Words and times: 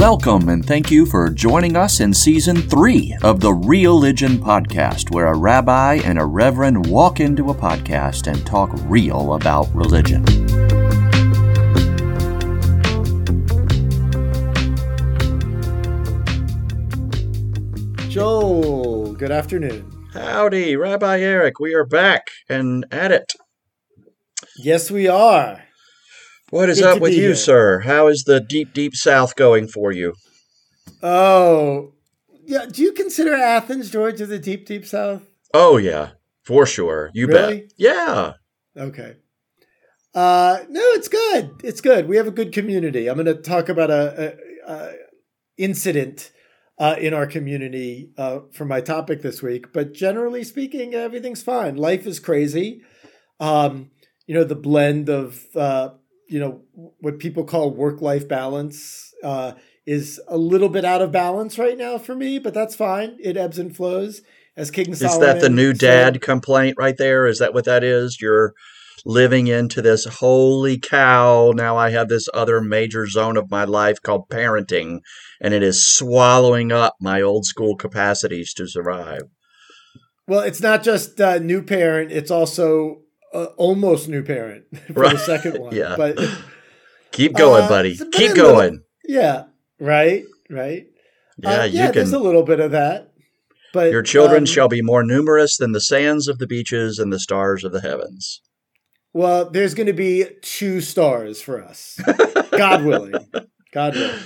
Welcome 0.00 0.48
and 0.48 0.64
thank 0.64 0.90
you 0.90 1.04
for 1.04 1.28
joining 1.28 1.76
us 1.76 2.00
in 2.00 2.14
season 2.14 2.56
three 2.56 3.14
of 3.22 3.40
the 3.40 3.52
Real 3.52 3.96
Religion 3.96 4.38
Podcast, 4.38 5.14
where 5.14 5.26
a 5.26 5.36
rabbi 5.36 5.96
and 5.96 6.18
a 6.18 6.24
reverend 6.24 6.86
walk 6.86 7.20
into 7.20 7.50
a 7.50 7.54
podcast 7.54 8.26
and 8.26 8.46
talk 8.46 8.70
real 8.84 9.34
about 9.34 9.68
religion. 9.74 10.24
Joel, 18.08 19.12
good 19.12 19.30
afternoon. 19.30 20.08
Howdy, 20.14 20.76
Rabbi 20.76 21.20
Eric. 21.20 21.60
We 21.60 21.74
are 21.74 21.84
back 21.84 22.28
and 22.48 22.86
at 22.90 23.12
it. 23.12 23.34
Yes, 24.56 24.90
we 24.90 25.08
are. 25.08 25.62
What 26.50 26.68
is 26.68 26.80
Good 26.80 26.96
up 26.96 27.00
with 27.00 27.12
you, 27.14 27.20
here. 27.20 27.34
sir? 27.36 27.80
How 27.80 28.08
is 28.08 28.24
the 28.26 28.40
deep, 28.40 28.72
deep 28.74 28.96
south 28.96 29.36
going 29.36 29.68
for 29.68 29.92
you? 29.92 30.14
Oh, 31.02 31.92
yeah. 32.44 32.66
Do 32.66 32.82
you 32.82 32.92
consider 32.92 33.34
Athens, 33.34 33.90
Georgia, 33.90 34.26
the 34.26 34.38
deep, 34.38 34.66
deep 34.66 34.84
south? 34.84 35.22
Oh, 35.54 35.76
yeah, 35.76 36.10
for 36.42 36.66
sure. 36.66 37.10
You 37.14 37.28
Really? 37.28 37.60
bet. 37.60 37.72
Yeah. 37.76 38.32
Okay. 38.76 39.16
Uh, 40.12 40.58
no, 40.68 40.80
it's 40.80 41.08
good. 41.08 41.52
It's 41.62 41.80
good. 41.80 42.08
We 42.08 42.16
have 42.16 42.26
a 42.26 42.32
good 42.32 42.52
community. 42.52 43.08
I'm 43.08 43.14
going 43.14 43.26
to 43.26 43.34
talk 43.40 43.68
about 43.68 43.90
a, 43.90 44.36
a, 44.66 44.72
a 44.72 44.92
incident 45.56 46.32
uh, 46.78 46.96
in 46.98 47.14
our 47.14 47.26
community 47.26 48.10
uh, 48.18 48.40
for 48.52 48.64
my 48.64 48.80
topic 48.80 49.22
this 49.22 49.40
week. 49.40 49.72
But 49.72 49.92
generally 49.94 50.42
speaking, 50.42 50.94
everything's 50.94 51.42
fine. 51.42 51.76
Life 51.76 52.06
is 52.06 52.18
crazy. 52.18 52.82
Um, 53.38 53.90
you 54.26 54.34
know, 54.34 54.44
the 54.44 54.56
blend 54.56 55.08
of 55.08 55.44
uh, 55.54 55.90
you 56.30 56.38
know 56.40 56.62
what 57.00 57.18
people 57.18 57.44
call 57.44 57.70
work-life 57.70 58.28
balance 58.28 59.12
uh, 59.24 59.52
is 59.86 60.20
a 60.28 60.36
little 60.38 60.68
bit 60.68 60.84
out 60.84 61.02
of 61.02 61.10
balance 61.12 61.58
right 61.58 61.76
now 61.76 61.98
for 61.98 62.14
me, 62.14 62.38
but 62.38 62.54
that's 62.54 62.76
fine. 62.76 63.16
It 63.20 63.36
ebbs 63.36 63.58
and 63.58 63.74
flows. 63.74 64.22
As 64.56 64.70
King 64.70 64.94
Solomon, 64.94 65.14
Is 65.14 65.26
that 65.34 65.40
the 65.40 65.48
new 65.48 65.72
said- 65.74 65.80
dad 66.14 66.22
complaint 66.22 66.76
right 66.78 66.96
there? 66.96 67.26
Is 67.26 67.38
that 67.38 67.54
what 67.54 67.64
that 67.64 67.82
is? 67.84 68.18
You're 68.20 68.52
living 69.06 69.46
into 69.46 69.80
this 69.80 70.04
holy 70.04 70.78
cow. 70.78 71.52
Now 71.54 71.76
I 71.76 71.90
have 71.90 72.08
this 72.08 72.28
other 72.34 72.60
major 72.60 73.06
zone 73.06 73.36
of 73.36 73.50
my 73.50 73.64
life 73.64 74.02
called 74.02 74.28
parenting, 74.28 75.00
and 75.40 75.54
it 75.54 75.62
is 75.62 75.82
swallowing 75.84 76.70
up 76.72 76.94
my 77.00 77.22
old 77.22 77.46
school 77.46 77.76
capacities 77.76 78.52
to 78.54 78.66
survive. 78.68 79.22
Well, 80.26 80.40
it's 80.40 80.60
not 80.60 80.82
just 80.82 81.20
uh, 81.20 81.38
new 81.38 81.62
parent; 81.62 82.12
it's 82.12 82.30
also 82.30 83.02
uh, 83.32 83.44
almost 83.56 84.08
new 84.08 84.22
parent 84.22 84.64
for 84.94 85.08
the 85.08 85.18
second 85.18 85.58
one. 85.60 85.74
Yeah. 85.74 85.94
but 85.96 86.18
Keep 87.12 87.34
going, 87.34 87.64
Uh, 87.64 87.68
buddy. 87.68 87.96
Keep 87.96 88.12
a 88.12 88.34
little- 88.34 88.34
going. 88.54 88.82
yeah, 89.04 89.44
right, 89.80 90.24
right. 90.48 90.86
Yeah, 91.38 91.60
Uh, 91.60 91.64
you 91.64 91.78
yeah. 91.78 91.86
can. 91.86 91.94
There's 91.94 92.12
a 92.12 92.18
little 92.18 92.42
bit 92.44 92.60
of 92.60 92.70
that, 92.72 93.12
but 93.72 93.90
Your 93.90 94.02
children 94.02 94.42
um, 94.42 94.46
shall 94.46 94.68
be 94.68 94.80
more 94.82 95.02
numerous 95.02 95.56
than 95.56 95.72
the 95.72 95.80
sands 95.80 96.28
of 96.28 96.38
the 96.38 96.46
beaches 96.46 96.98
and 96.98 97.12
the 97.12 97.18
stars 97.18 97.64
of 97.64 97.72
the 97.72 97.80
heavens. 97.80 98.42
Well, 99.12 99.50
there's 99.50 99.74
going 99.74 99.88
to 99.88 99.92
be 99.92 100.26
two 100.42 100.80
stars 100.80 101.42
for 101.42 101.60
us, 101.64 101.98
God 102.52 102.84
willing. 102.84 103.14
God 103.72 103.94
willing. 103.96 104.20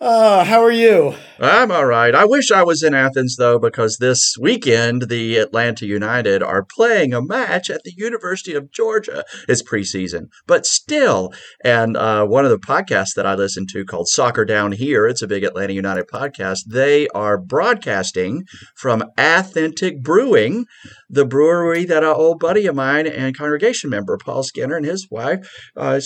Uh, 0.00 0.44
how 0.44 0.62
are 0.62 0.70
you? 0.70 1.12
I'm 1.40 1.72
all 1.72 1.86
right. 1.86 2.14
I 2.14 2.24
wish 2.24 2.52
I 2.52 2.62
was 2.62 2.84
in 2.84 2.94
Athens, 2.94 3.34
though, 3.36 3.58
because 3.58 3.96
this 3.96 4.36
weekend 4.40 5.08
the 5.08 5.38
Atlanta 5.38 5.86
United 5.86 6.40
are 6.40 6.64
playing 6.64 7.12
a 7.12 7.20
match 7.20 7.68
at 7.68 7.82
the 7.82 7.92
University 7.96 8.54
of 8.54 8.70
Georgia. 8.70 9.24
It's 9.48 9.62
preseason, 9.62 10.28
but 10.46 10.66
still. 10.66 11.32
And 11.64 11.96
uh, 11.96 12.26
one 12.26 12.44
of 12.44 12.52
the 12.52 12.58
podcasts 12.58 13.14
that 13.16 13.26
I 13.26 13.34
listen 13.34 13.66
to 13.72 13.84
called 13.84 14.06
Soccer 14.06 14.44
Down 14.44 14.70
Here, 14.70 15.08
it's 15.08 15.22
a 15.22 15.26
big 15.26 15.42
Atlanta 15.42 15.72
United 15.72 16.06
podcast, 16.06 16.60
they 16.68 17.08
are 17.08 17.36
broadcasting 17.36 18.44
from 18.76 19.02
Authentic 19.18 20.00
Brewing, 20.00 20.66
the 21.10 21.26
brewery 21.26 21.84
that 21.86 22.04
an 22.04 22.10
old 22.10 22.38
buddy 22.38 22.66
of 22.66 22.76
mine 22.76 23.08
and 23.08 23.36
congregation 23.36 23.90
member, 23.90 24.16
Paul 24.16 24.44
Skinner, 24.44 24.76
and 24.76 24.86
his 24.86 25.08
wife, 25.10 25.50
uh, 25.76 26.00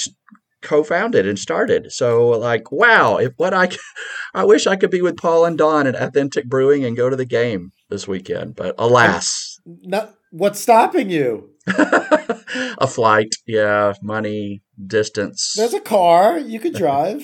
co-founded 0.63 1.27
and 1.27 1.39
started. 1.39 1.93
So 1.93 2.29
like, 2.31 2.73
wow, 2.73 3.17
if 3.17 3.33
what 3.37 3.55
I 3.55 3.69
I 4.35 4.45
wish 4.45 4.67
I 4.67 4.77
could 4.77 4.91
be 4.91 5.03
with 5.03 5.17
Paul 5.17 5.45
and 5.45 5.59
Don 5.59 5.87
at 5.87 5.95
Authentic 5.95 6.47
Brewing 6.47 6.85
and 6.85 6.97
go 6.97 7.11
to 7.11 7.17
the 7.17 7.25
game 7.27 7.73
this 7.91 8.09
weekend, 8.09 8.57
but 8.57 8.75
alas, 8.79 9.59
Not 9.67 10.15
what's 10.31 10.61
stopping 10.61 11.11
you? 11.11 11.51
a 11.67 12.87
flight, 12.87 13.35
yeah, 13.47 13.93
money, 14.03 14.63
distance. 14.85 15.55
There's 15.57 15.75
a 15.75 15.81
car 15.81 16.39
you 16.39 16.59
could 16.59 16.75
drive. 16.85 17.23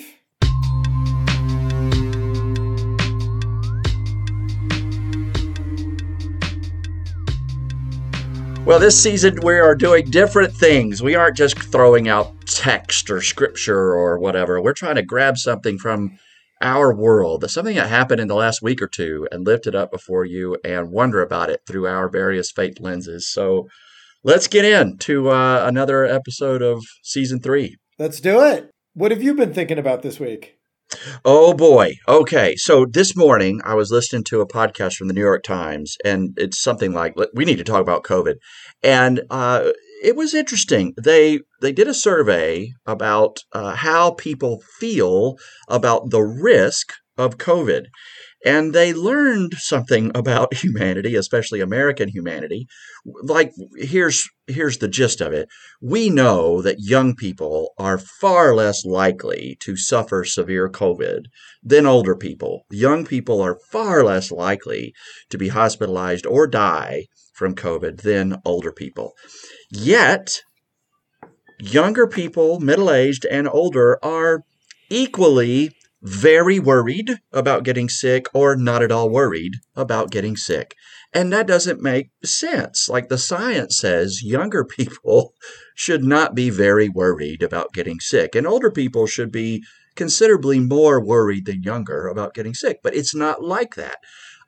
Well, 8.69 8.79
this 8.79 9.03
season 9.03 9.39
we 9.43 9.55
are 9.55 9.75
doing 9.75 10.11
different 10.11 10.53
things. 10.53 11.03
We 11.03 11.15
aren't 11.15 11.39
just 11.39 11.59
throwing 11.59 12.07
out 12.07 12.35
text 12.45 13.09
or 13.09 13.23
scripture 13.23 13.95
or 13.95 14.19
whatever. 14.19 14.61
We're 14.61 14.75
trying 14.75 14.97
to 14.97 15.03
grab 15.03 15.39
something 15.39 15.79
from 15.79 16.19
our 16.61 16.95
world, 16.95 17.51
something 17.51 17.77
that 17.77 17.89
happened 17.89 18.21
in 18.21 18.29
the 18.29 18.35
last 18.35 18.61
week 18.61 18.83
or 18.83 18.87
two, 18.87 19.27
and 19.33 19.47
lift 19.47 19.67
it 19.67 19.75
up 19.75 19.91
before 19.91 20.27
you 20.27 20.59
and 20.63 20.91
wonder 20.91 21.23
about 21.23 21.49
it 21.49 21.63
through 21.67 21.87
our 21.87 22.11
various 22.11 22.51
faith 22.51 22.79
lenses. 22.79 23.27
So 23.27 23.69
let's 24.23 24.47
get 24.47 24.67
into 24.67 25.31
uh, 25.31 25.65
another 25.67 26.05
episode 26.05 26.61
of 26.61 26.85
season 27.03 27.41
three. 27.41 27.79
Let's 27.99 28.21
do 28.21 28.43
it. 28.43 28.71
What 28.93 29.13
have 29.13 29.23
you 29.23 29.33
been 29.33 29.55
thinking 29.55 29.79
about 29.79 30.03
this 30.03 30.21
week? 30.21 30.58
Oh 31.25 31.55
boy. 31.55 31.95
Okay. 32.07 32.57
So 32.57 32.87
this 32.87 33.17
morning 33.17 33.61
I 33.65 33.75
was 33.75 33.91
listening 33.91 34.25
to 34.25 34.41
a 34.41 34.49
podcast 34.49 34.95
from 34.95 35.09
the 35.09 35.15
New 35.15 35.21
York 35.21 35.43
Times, 35.43 35.97
and 36.05 36.31
it's 36.37 36.63
something 36.63 36.93
like 36.93 37.15
we 37.35 37.45
need 37.45 37.59
to 37.59 37.65
talk 37.65 37.81
about 37.81 38.05
COVID, 38.05 38.35
and 38.83 39.21
uh, 39.31 39.71
it 40.03 40.17
was 40.17 40.35
interesting. 40.35 40.95
They 41.03 41.41
they 41.61 41.73
did 41.73 41.89
a 41.89 41.95
survey 41.95 42.73
about 42.87 43.41
uh, 43.53 43.75
how 43.75 44.13
people 44.13 44.63
feel 44.79 45.37
about 45.69 46.11
the 46.11 46.23
risk 46.23 46.93
of 47.17 47.37
COVID. 47.37 47.87
And 48.45 48.73
they 48.73 48.93
learned 48.93 49.55
something 49.55 50.13
about 50.15 50.55
humanity, 50.63 51.15
especially 51.15 51.61
American 51.61 52.09
humanity. 52.09 52.67
Like 53.23 53.53
here's 53.77 54.29
here's 54.47 54.79
the 54.79 54.89
gist 54.89 55.21
of 55.21 55.33
it. 55.33 55.49
We 55.81 56.09
know 56.09 56.63
that 56.63 56.77
young 56.79 57.15
people 57.15 57.75
are 57.79 57.99
far 57.99 58.55
less 58.55 58.85
likely 58.85 59.57
to 59.61 59.77
suffer 59.77 60.25
severe 60.25 60.69
COVID 60.71 61.25
than 61.63 61.87
older 61.87 62.17
people. 62.17 62.65
Young 62.71 63.05
people 63.05 63.41
are 63.43 63.59
far 63.71 64.05
less 64.05 64.31
likely 64.31 64.95
to 65.31 65.39
be 65.39 65.49
hospitalized 65.49 66.27
or 66.27 66.47
die 66.47 67.07
from 67.35 67.55
COVID 67.55 68.03
than 68.03 68.41
older 68.45 68.73
people. 68.73 69.13
Yet, 69.71 70.43
younger 71.61 72.07
people, 72.07 72.59
middle 72.59 72.91
aged 72.91 73.25
and 73.27 73.49
older, 73.49 73.99
are 74.03 74.43
equally 74.91 75.71
very 76.03 76.59
worried 76.59 77.19
about 77.33 77.65
getting 77.65 77.89
sick 77.89 78.27
or 78.33 78.57
not 78.57 78.83
at 78.83 78.93
all 78.93 79.11
worried 79.11 79.55
about 79.75 80.11
getting 80.11 80.37
sick. 80.37 80.75
And 81.13 81.33
that 81.33 81.47
doesn't 81.47 81.83
make 81.83 82.11
sense. 82.25 82.89
Like 82.89 83.09
the 83.09 83.19
science 83.19 83.79
says, 83.79 84.23
younger 84.23 84.65
people 84.79 85.35
should 85.75 86.05
not 86.05 86.35
be 86.35 86.51
very 86.51 86.89
worried 86.89 87.43
about 87.43 87.73
getting 87.73 88.01
sick, 88.01 88.35
and 88.35 88.47
older 88.47 88.71
people 88.71 89.07
should 89.07 89.33
be 89.33 89.65
considerably 89.95 90.61
more 90.61 91.05
worried 91.05 91.47
than 91.47 91.63
younger 91.63 92.07
about 92.07 92.35
getting 92.35 92.55
sick. 92.55 92.81
But 92.83 92.95
it's 92.95 93.15
not 93.15 93.43
like 93.43 93.75
that. 93.75 93.99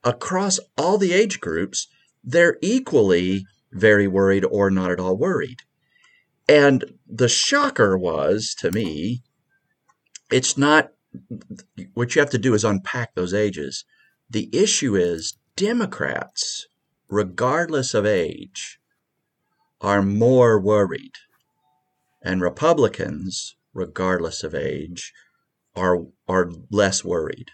Across 0.05 0.61
all 0.79 0.97
the 0.97 1.13
age 1.13 1.41
groups, 1.41 1.89
they're 2.23 2.57
equally 2.63 3.45
very 3.73 4.07
worried 4.07 4.45
or 4.45 4.71
not 4.71 4.91
at 4.91 5.01
all 5.01 5.17
worried. 5.17 5.63
And 6.49 6.85
the 7.07 7.29
shocker 7.29 7.97
was 7.97 8.55
to 8.59 8.71
me, 8.71 9.23
it's 10.31 10.57
not 10.57 10.91
what 11.95 12.15
you 12.15 12.21
have 12.21 12.31
to 12.31 12.39
do 12.39 12.55
is 12.55 12.65
unpack 12.65 13.15
those 13.15 13.35
ages. 13.35 13.85
The 14.29 14.49
issue 14.53 14.97
is 14.97 15.39
Democrats, 15.57 16.67
regardless 17.09 17.95
of 17.95 18.07
age, 18.07 18.79
are 19.81 20.03
more 20.03 20.61
worried, 20.61 21.15
and 22.23 22.41
Republicans, 22.41 23.57
regardless 23.73 24.45
of 24.45 24.55
age, 24.55 25.13
are 25.75 26.07
are 26.29 26.51
less 26.71 27.05
worried. 27.05 27.51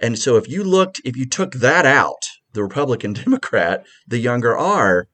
And 0.00 0.18
so 0.18 0.36
if 0.36 0.48
you 0.48 0.64
looked, 0.64 1.00
if 1.04 1.16
you 1.16 1.26
took 1.26 1.54
that 1.54 1.86
out, 1.86 2.24
the 2.52 2.62
Republican 2.62 3.12
Democrat, 3.24 3.86
the 4.06 4.18
younger 4.18 4.56
are 4.56 5.08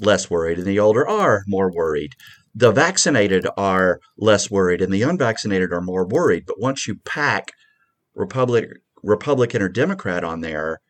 less 0.00 0.30
worried 0.30 0.58
and 0.58 0.66
the 0.66 0.78
older 0.78 1.06
are 1.06 1.42
more 1.46 1.70
worried. 1.72 2.14
The 2.54 2.72
vaccinated 2.72 3.46
are 3.56 4.00
less 4.16 4.50
worried 4.50 4.82
and 4.82 4.92
the 4.92 5.02
unvaccinated 5.02 5.72
are 5.72 5.80
more 5.80 6.06
worried. 6.06 6.44
But 6.46 6.60
once 6.60 6.86
you 6.88 6.96
pack 7.04 7.52
Republic, 8.14 8.68
Republican 9.02 9.62
or 9.62 9.68
Democrat 9.68 10.24
on 10.24 10.40
there, 10.40 10.80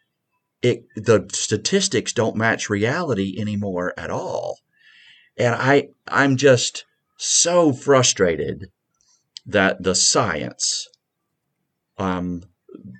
it 0.62 0.85
the 0.95 1.29
statistics 1.33 2.12
don't 2.12 2.37
match 2.37 2.69
reality 2.71 3.37
anymore 3.39 3.95
at 3.97 4.11
all. 4.11 4.59
And 5.37 5.55
I 5.55 5.89
I'm 6.09 6.37
just 6.37 6.85
so 7.17 7.73
frustrated 7.73 8.67
that 9.47 9.83
the 9.83 9.95
science 9.95 10.87
um, 11.99 12.43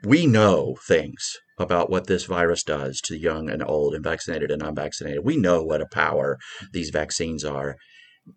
we 0.05 0.27
know 0.27 0.77
things 0.87 1.39
about 1.59 1.91
what 1.91 2.07
this 2.07 2.25
virus 2.25 2.63
does 2.63 3.01
to 3.03 3.19
young 3.19 3.51
and 3.51 3.63
old 3.63 3.95
and 3.95 4.03
vaccinated 4.05 4.51
and 4.51 4.63
unvaccinated. 4.63 5.25
We 5.25 5.37
know 5.37 5.63
what 5.63 5.83
a 5.83 5.87
power 5.87 6.39
these 6.73 6.91
vaccines 6.91 7.45
are. 7.45 7.77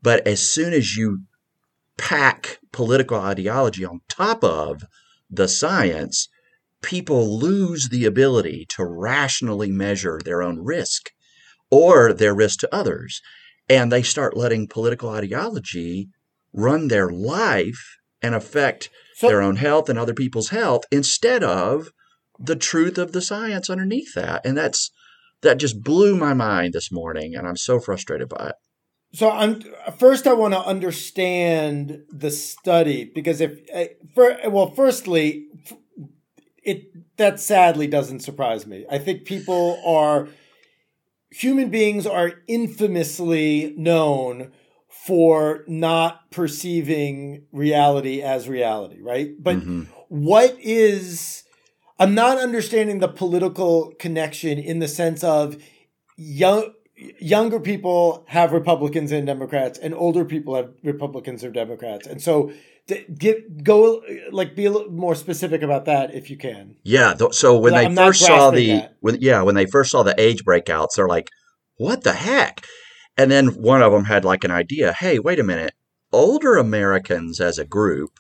But 0.02 0.28
as 0.28 0.42
soon 0.42 0.74
as 0.74 0.96
you 0.96 1.24
pack 1.98 2.60
political 2.72 3.18
ideology 3.18 3.86
on 3.86 4.02
top 4.10 4.44
of 4.44 4.84
the 5.30 5.48
science, 5.48 6.28
people 6.82 7.40
lose 7.40 7.90
the 7.90 8.06
ability 8.06 8.66
to 8.70 8.86
rationally 8.86 9.72
measure 9.72 10.20
their 10.24 10.42
own 10.42 10.60
risk 10.60 11.10
or 11.72 12.14
their 12.14 12.36
risk 12.36 12.60
to 12.60 12.76
others. 12.76 13.22
And 13.70 13.92
they 13.92 14.04
start 14.04 14.38
letting 14.38 14.68
political 14.68 15.10
ideology 15.10 16.10
run 16.52 16.88
their 16.88 17.10
life 17.10 17.98
and 18.22 18.36
affect 18.36 18.90
so, 19.16 19.28
their 19.28 19.42
own 19.42 19.56
health 19.56 19.90
and 19.90 19.98
other 19.98 20.14
people's 20.14 20.50
health 20.50 20.84
instead 20.92 21.44
of 21.44 21.90
the 22.40 22.56
truth 22.56 22.98
of 22.98 23.12
the 23.12 23.22
science 23.22 23.70
underneath 23.70 24.14
that. 24.16 24.46
And 24.46 24.58
that's 24.58 24.92
that 25.42 25.58
just 25.58 25.84
blew 25.84 26.16
my 26.16 26.34
mind 26.34 26.74
this 26.74 26.92
morning 26.92 27.36
and 27.36 27.48
I'm 27.48 27.58
so 27.58 27.80
frustrated 27.80 28.30
by 28.30 28.48
it. 28.50 28.56
So 29.14 29.30
I'm 29.30 29.62
first 29.98 30.26
I 30.26 30.34
want 30.34 30.54
to 30.54 30.60
understand 30.60 32.04
the 32.10 32.32
study 32.32 33.06
because 33.06 33.42
if 33.42 33.60
eh, 33.72 33.90
for 34.16 34.38
well 34.50 34.72
firstly 34.72 35.48
it 36.64 37.18
that 37.18 37.40
sadly 37.40 37.88
doesn't 37.88 38.22
surprise 38.22 38.66
me. 38.66 38.86
I 38.90 38.98
think 38.98 39.26
people 39.26 39.82
are 39.86 40.30
human 41.30 41.70
beings 41.70 42.08
are 42.08 42.34
infamously 42.48 43.74
known 43.78 44.52
for 45.06 45.64
not 45.68 46.32
perceiving 46.32 47.46
reality 47.52 48.22
as 48.22 48.48
reality, 48.48 49.02
right? 49.02 49.32
But 49.40 49.58
mm-hmm. 49.58 49.84
what 50.08 50.58
is 50.60 51.44
I'm 52.00 52.16
not 52.16 52.40
understanding 52.40 52.98
the 52.98 53.08
political 53.08 53.94
connection 54.00 54.58
in 54.58 54.80
the 54.80 54.88
sense 54.88 55.24
of 55.24 55.62
young 56.18 56.74
younger 56.96 57.60
people 57.60 58.24
have 58.28 58.52
Republicans 58.52 59.12
and 59.12 59.26
Democrats, 59.26 59.80
and 59.80 59.94
older 59.94 60.26
people 60.26 60.56
have 60.56 60.72
Republicans 60.84 61.44
or 61.44 61.52
Democrats, 61.52 62.08
and 62.08 62.22
so 62.22 62.52
get 63.18 63.64
go 63.64 64.02
like 64.32 64.56
be 64.56 64.66
a 64.66 64.72
little 64.72 64.92
more 64.92 65.16
specific 65.16 65.62
about 65.62 65.86
that 65.86 66.14
if 66.14 66.30
you 66.30 66.38
can. 66.38 66.76
Yeah. 66.84 67.16
So 67.32 67.58
when 67.58 67.74
they 67.74 67.86
I'm 67.86 67.96
first 67.96 68.26
saw 68.26 68.52
the 68.52 68.90
when, 69.00 69.18
yeah 69.22 69.42
when 69.42 69.56
they 69.56 69.66
first 69.66 69.92
saw 69.92 70.04
the 70.04 70.20
age 70.20 70.44
breakouts, 70.44 70.96
they're 70.96 71.08
like, 71.08 71.30
"What 71.78 72.04
the 72.04 72.14
heck?" 72.14 72.66
And 73.18 73.32
then 73.32 73.48
one 73.62 73.82
of 73.82 73.92
them 73.92 74.06
had 74.06 74.26
like 74.26 74.44
an 74.44 74.52
idea. 74.52 74.94
Hey, 74.94 75.20
wait 75.20 75.40
a 75.40 75.44
minute. 75.44 75.74
Older 76.12 76.58
Americans 76.58 77.40
as 77.40 77.58
a 77.58 77.66
group 77.66 78.20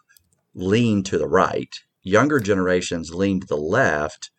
lean 0.53 1.03
to 1.03 1.17
the 1.17 1.27
right. 1.27 1.73
Younger 2.01 2.39
generations 2.39 3.13
lean 3.13 3.41
to 3.41 3.47
the 3.47 3.57
left. 3.57 4.29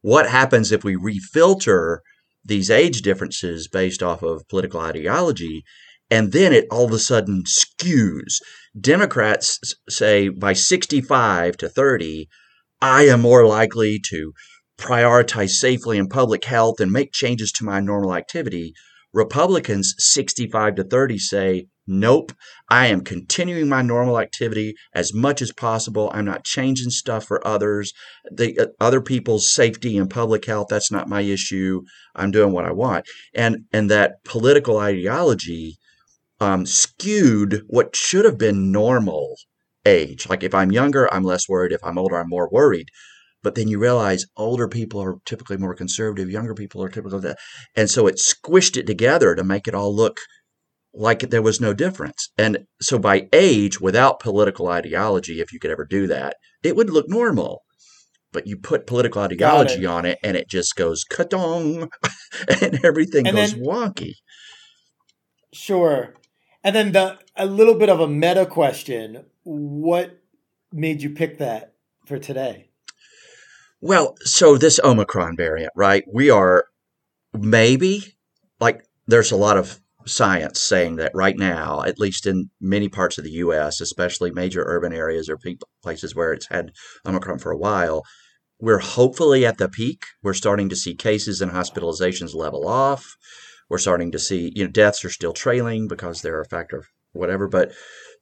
What 0.00 0.28
happens 0.28 0.70
if 0.70 0.84
we 0.84 0.96
refilter 0.96 1.98
these 2.46 2.70
age 2.70 3.02
differences 3.02 3.68
based 3.68 4.02
off 4.02 4.22
of 4.22 4.48
political 4.48 4.80
ideology? 4.80 5.64
And 6.10 6.32
then 6.32 6.52
it 6.52 6.66
all 6.70 6.84
of 6.84 6.92
a 6.92 6.98
sudden 6.98 7.42
skews. 7.44 8.40
Democrats 8.78 9.58
say 9.88 10.28
by 10.28 10.52
65 10.52 11.56
to 11.56 11.68
30, 11.68 12.28
I 12.80 13.04
am 13.04 13.22
more 13.22 13.46
likely 13.46 14.00
to 14.10 14.32
prioritize 14.78 15.50
safely 15.50 15.98
in 15.98 16.08
public 16.08 16.44
health 16.44 16.80
and 16.80 16.92
make 16.92 17.12
changes 17.12 17.50
to 17.52 17.64
my 17.64 17.80
normal 17.80 18.14
activity. 18.14 18.74
Republicans 19.12 19.94
65 19.98 20.76
to 20.76 20.84
30 20.84 21.18
say, 21.18 21.66
nope, 21.86 22.32
I 22.68 22.86
am 22.86 23.02
continuing 23.02 23.68
my 23.68 23.82
normal 23.82 24.18
activity 24.18 24.74
as 24.94 25.14
much 25.14 25.40
as 25.42 25.52
possible. 25.52 26.10
I'm 26.12 26.24
not 26.24 26.44
changing 26.44 26.90
stuff 26.90 27.24
for 27.24 27.46
others. 27.46 27.92
The 28.30 28.58
uh, 28.58 28.66
other 28.80 29.00
people's 29.00 29.50
safety 29.52 29.96
and 29.96 30.10
public 30.10 30.44
health, 30.44 30.68
that's 30.70 30.90
not 30.90 31.08
my 31.08 31.20
issue. 31.20 31.82
I'm 32.14 32.30
doing 32.30 32.52
what 32.52 32.64
I 32.64 32.72
want. 32.72 33.06
And 33.34 33.64
and 33.72 33.90
that 33.90 34.24
political 34.24 34.78
ideology 34.78 35.76
um, 36.40 36.66
skewed 36.66 37.62
what 37.68 37.96
should 37.96 38.24
have 38.24 38.38
been 38.38 38.72
normal 38.72 39.36
age. 39.84 40.28
Like 40.28 40.42
if 40.42 40.54
I'm 40.54 40.72
younger, 40.72 41.12
I'm 41.12 41.24
less 41.24 41.48
worried. 41.48 41.72
If 41.72 41.82
I'm 41.84 41.98
older, 41.98 42.16
I'm 42.16 42.28
more 42.28 42.48
worried. 42.50 42.88
But 43.42 43.54
then 43.54 43.68
you 43.68 43.78
realize 43.78 44.26
older 44.36 44.66
people 44.66 45.00
are 45.00 45.18
typically 45.24 45.56
more 45.56 45.74
conservative, 45.74 46.28
younger 46.30 46.54
people 46.54 46.82
are 46.82 46.88
typically 46.88 47.20
that. 47.20 47.38
And 47.76 47.88
so 47.88 48.06
it 48.06 48.16
squished 48.16 48.76
it 48.76 48.86
together 48.86 49.34
to 49.34 49.44
make 49.44 49.68
it 49.68 49.74
all 49.74 49.94
look 49.94 50.18
like 50.96 51.30
there 51.30 51.42
was 51.42 51.60
no 51.60 51.74
difference. 51.74 52.30
And 52.38 52.66
so 52.80 52.98
by 52.98 53.28
age, 53.32 53.80
without 53.80 54.18
political 54.18 54.68
ideology, 54.68 55.40
if 55.40 55.52
you 55.52 55.60
could 55.60 55.70
ever 55.70 55.84
do 55.84 56.06
that, 56.06 56.36
it 56.62 56.74
would 56.74 56.90
look 56.90 57.08
normal. 57.08 57.62
But 58.32 58.46
you 58.46 58.56
put 58.56 58.86
political 58.86 59.22
ideology 59.22 59.86
on 59.86 60.04
it 60.04 60.18
and 60.22 60.36
it 60.36 60.48
just 60.48 60.74
goes 60.74 61.04
katong 61.10 61.88
and 62.62 62.84
everything 62.84 63.26
and 63.26 63.36
goes 63.36 63.54
then, 63.54 63.62
wonky. 63.62 64.14
Sure. 65.52 66.14
And 66.64 66.74
then 66.74 66.92
the 66.92 67.18
a 67.36 67.46
little 67.46 67.74
bit 67.74 67.88
of 67.88 68.00
a 68.00 68.08
meta 68.08 68.46
question. 68.46 69.26
What 69.44 70.18
made 70.72 71.02
you 71.02 71.10
pick 71.10 71.38
that 71.38 71.74
for 72.06 72.18
today? 72.18 72.70
Well, 73.80 74.16
so 74.20 74.56
this 74.56 74.80
Omicron 74.82 75.36
variant, 75.36 75.72
right? 75.76 76.04
We 76.12 76.30
are 76.30 76.66
maybe 77.32 78.16
like 78.58 78.82
there's 79.06 79.30
a 79.30 79.36
lot 79.36 79.56
of 79.56 79.80
science 80.06 80.62
saying 80.62 80.96
that 80.96 81.12
right 81.14 81.36
now, 81.36 81.82
at 81.82 81.98
least 81.98 82.26
in 82.26 82.50
many 82.60 82.88
parts 82.88 83.18
of 83.18 83.24
the 83.24 83.30
U.S., 83.32 83.80
especially 83.80 84.30
major 84.30 84.62
urban 84.66 84.92
areas 84.92 85.28
or 85.28 85.38
places 85.82 86.14
where 86.14 86.32
it's 86.32 86.48
had 86.48 86.72
Omicron 87.04 87.38
for 87.38 87.50
a 87.50 87.58
while, 87.58 88.04
we're 88.60 88.78
hopefully 88.78 89.44
at 89.44 89.58
the 89.58 89.68
peak. 89.68 90.04
We're 90.22 90.34
starting 90.34 90.68
to 90.68 90.76
see 90.76 90.94
cases 90.94 91.40
and 91.40 91.52
hospitalizations 91.52 92.34
level 92.34 92.66
off. 92.66 93.16
We're 93.68 93.78
starting 93.78 94.12
to 94.12 94.18
see, 94.18 94.52
you 94.54 94.64
know, 94.64 94.70
deaths 94.70 95.04
are 95.04 95.10
still 95.10 95.32
trailing 95.32 95.88
because 95.88 96.22
they're 96.22 96.40
a 96.40 96.46
factor 96.46 96.78
of 96.78 96.86
whatever. 97.12 97.48
But 97.48 97.72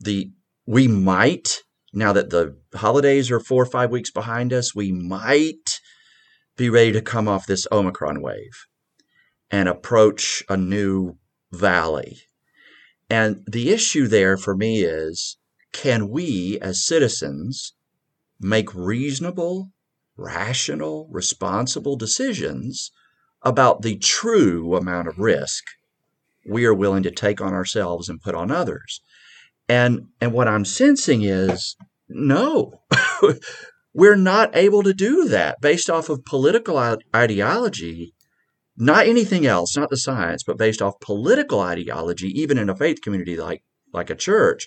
the 0.01 0.31
we 0.67 0.89
might 0.89 1.61
now 1.95 2.13
that 2.13 2.31
the 2.31 2.57
holidays 2.75 3.31
are 3.31 3.41
four 3.41 3.63
or 3.63 3.67
five 3.67 3.91
weeks 3.91 4.11
behind 4.11 4.53
us, 4.53 4.75
we 4.75 4.91
might 4.91 5.81
be 6.57 6.69
ready 6.69 6.93
to 6.93 7.01
come 7.01 7.29
off 7.29 7.47
this 7.47 7.67
Omicron 7.71 8.21
wave 8.21 8.67
and 9.51 9.69
approach 9.69 10.43
a 10.49 10.57
new 10.57 11.17
valley. 11.55 12.23
And 13.11 13.45
the 13.47 13.71
issue 13.71 14.07
there 14.07 14.37
for 14.37 14.57
me 14.57 14.83
is 14.83 15.37
can 15.73 16.09
we 16.09 16.59
as 16.61 16.85
citizens 16.85 17.75
make 18.41 18.75
reasonable, 18.75 19.73
rational, 20.17 21.09
responsible 21.11 21.97
decisions 21.97 22.91
about 23.43 23.83
the 23.83 23.97
true 23.97 24.77
amount 24.77 25.09
of 25.09 25.19
risk 25.19 25.65
we 26.47 26.65
are 26.65 26.75
willing 26.75 27.03
to 27.03 27.11
take 27.11 27.41
on 27.41 27.53
ourselves 27.53 28.09
and 28.09 28.23
put 28.23 28.35
on 28.35 28.51
others? 28.51 29.01
And 29.69 30.09
and 30.21 30.33
what 30.33 30.49
I'm 30.49 30.65
sensing 30.65 31.23
is 31.23 31.77
no. 32.09 32.83
We're 33.95 34.17
not 34.17 34.57
able 34.57 34.83
to 34.83 34.93
do 34.93 35.29
that 35.29 35.61
based 35.61 35.89
off 35.89 36.09
of 36.09 36.25
political 36.25 36.79
ideology, 37.15 38.13
not 38.77 39.07
anything 39.07 39.47
else, 39.47 39.77
not 39.77 39.91
the 39.91 39.97
science, 39.97 40.43
but 40.43 40.59
based 40.59 40.83
off 40.83 41.01
political 41.01 41.61
ideology, 41.61 42.29
even 42.41 42.59
in 42.59 42.69
a 42.69 42.77
faith 42.77 43.01
community 43.03 43.37
like 43.37 43.63
like 43.93 44.11
a 44.11 44.15
church. 44.15 44.67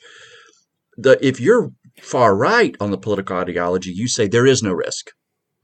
The 0.97 1.17
if 1.25 1.39
you're 1.39 1.71
far 2.01 2.35
right 2.35 2.75
on 2.79 2.91
the 2.91 2.97
political 2.97 3.37
ideology, 3.37 3.91
you 3.91 4.07
say 4.07 4.27
there 4.27 4.47
is 4.47 4.63
no 4.63 4.73
risk. 4.73 5.07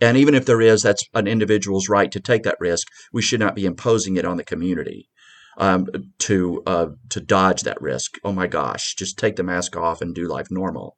And 0.01 0.17
even 0.17 0.35
if 0.35 0.45
there 0.45 0.61
is, 0.61 0.81
that's 0.81 1.05
an 1.13 1.27
individual's 1.27 1.87
right 1.87 2.11
to 2.11 2.19
take 2.19 2.43
that 2.43 2.57
risk. 2.59 2.87
We 3.13 3.21
should 3.21 3.39
not 3.39 3.55
be 3.55 3.65
imposing 3.65 4.17
it 4.17 4.25
on 4.25 4.37
the 4.37 4.43
community 4.43 5.07
um, 5.57 5.87
to 6.19 6.63
uh, 6.65 6.87
to 7.09 7.21
dodge 7.21 7.61
that 7.61 7.81
risk. 7.81 8.15
Oh 8.23 8.31
my 8.31 8.47
gosh, 8.47 8.95
just 8.95 9.17
take 9.17 9.35
the 9.35 9.43
mask 9.43 9.75
off 9.75 10.01
and 10.01 10.13
do 10.13 10.27
life 10.27 10.47
normal. 10.49 10.97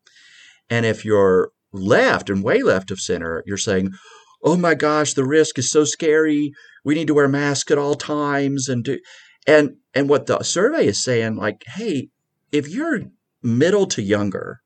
And 0.70 0.86
if 0.86 1.06
you're 1.06 1.52
left 1.72 2.30
and 2.30 2.44
way 2.44 2.64
left 2.64 2.92
of 2.92 3.00
center, 3.00 3.44
you're 3.46 3.58
saying, 3.58 3.92
"Oh 4.44 4.58
my 4.58 4.74
gosh, 4.74 5.14
the 5.14 5.26
risk 5.26 5.60
is 5.60 5.70
so 5.70 5.84
scary. 5.84 6.52
We 6.86 6.96
need 6.96 7.08
to 7.08 7.14
wear 7.14 7.28
masks 7.28 7.72
at 7.72 7.78
all 7.78 7.96
times." 7.96 8.70
And 8.70 8.84
do 8.84 9.00
and 9.46 9.78
and 9.94 10.08
what 10.10 10.28
the 10.28 10.44
survey 10.44 10.88
is 10.88 11.04
saying, 11.04 11.36
like, 11.36 11.64
hey, 11.76 12.10
if 12.52 12.68
you're 12.70 13.02
middle 13.44 13.86
to 13.88 14.02
younger 14.02 14.60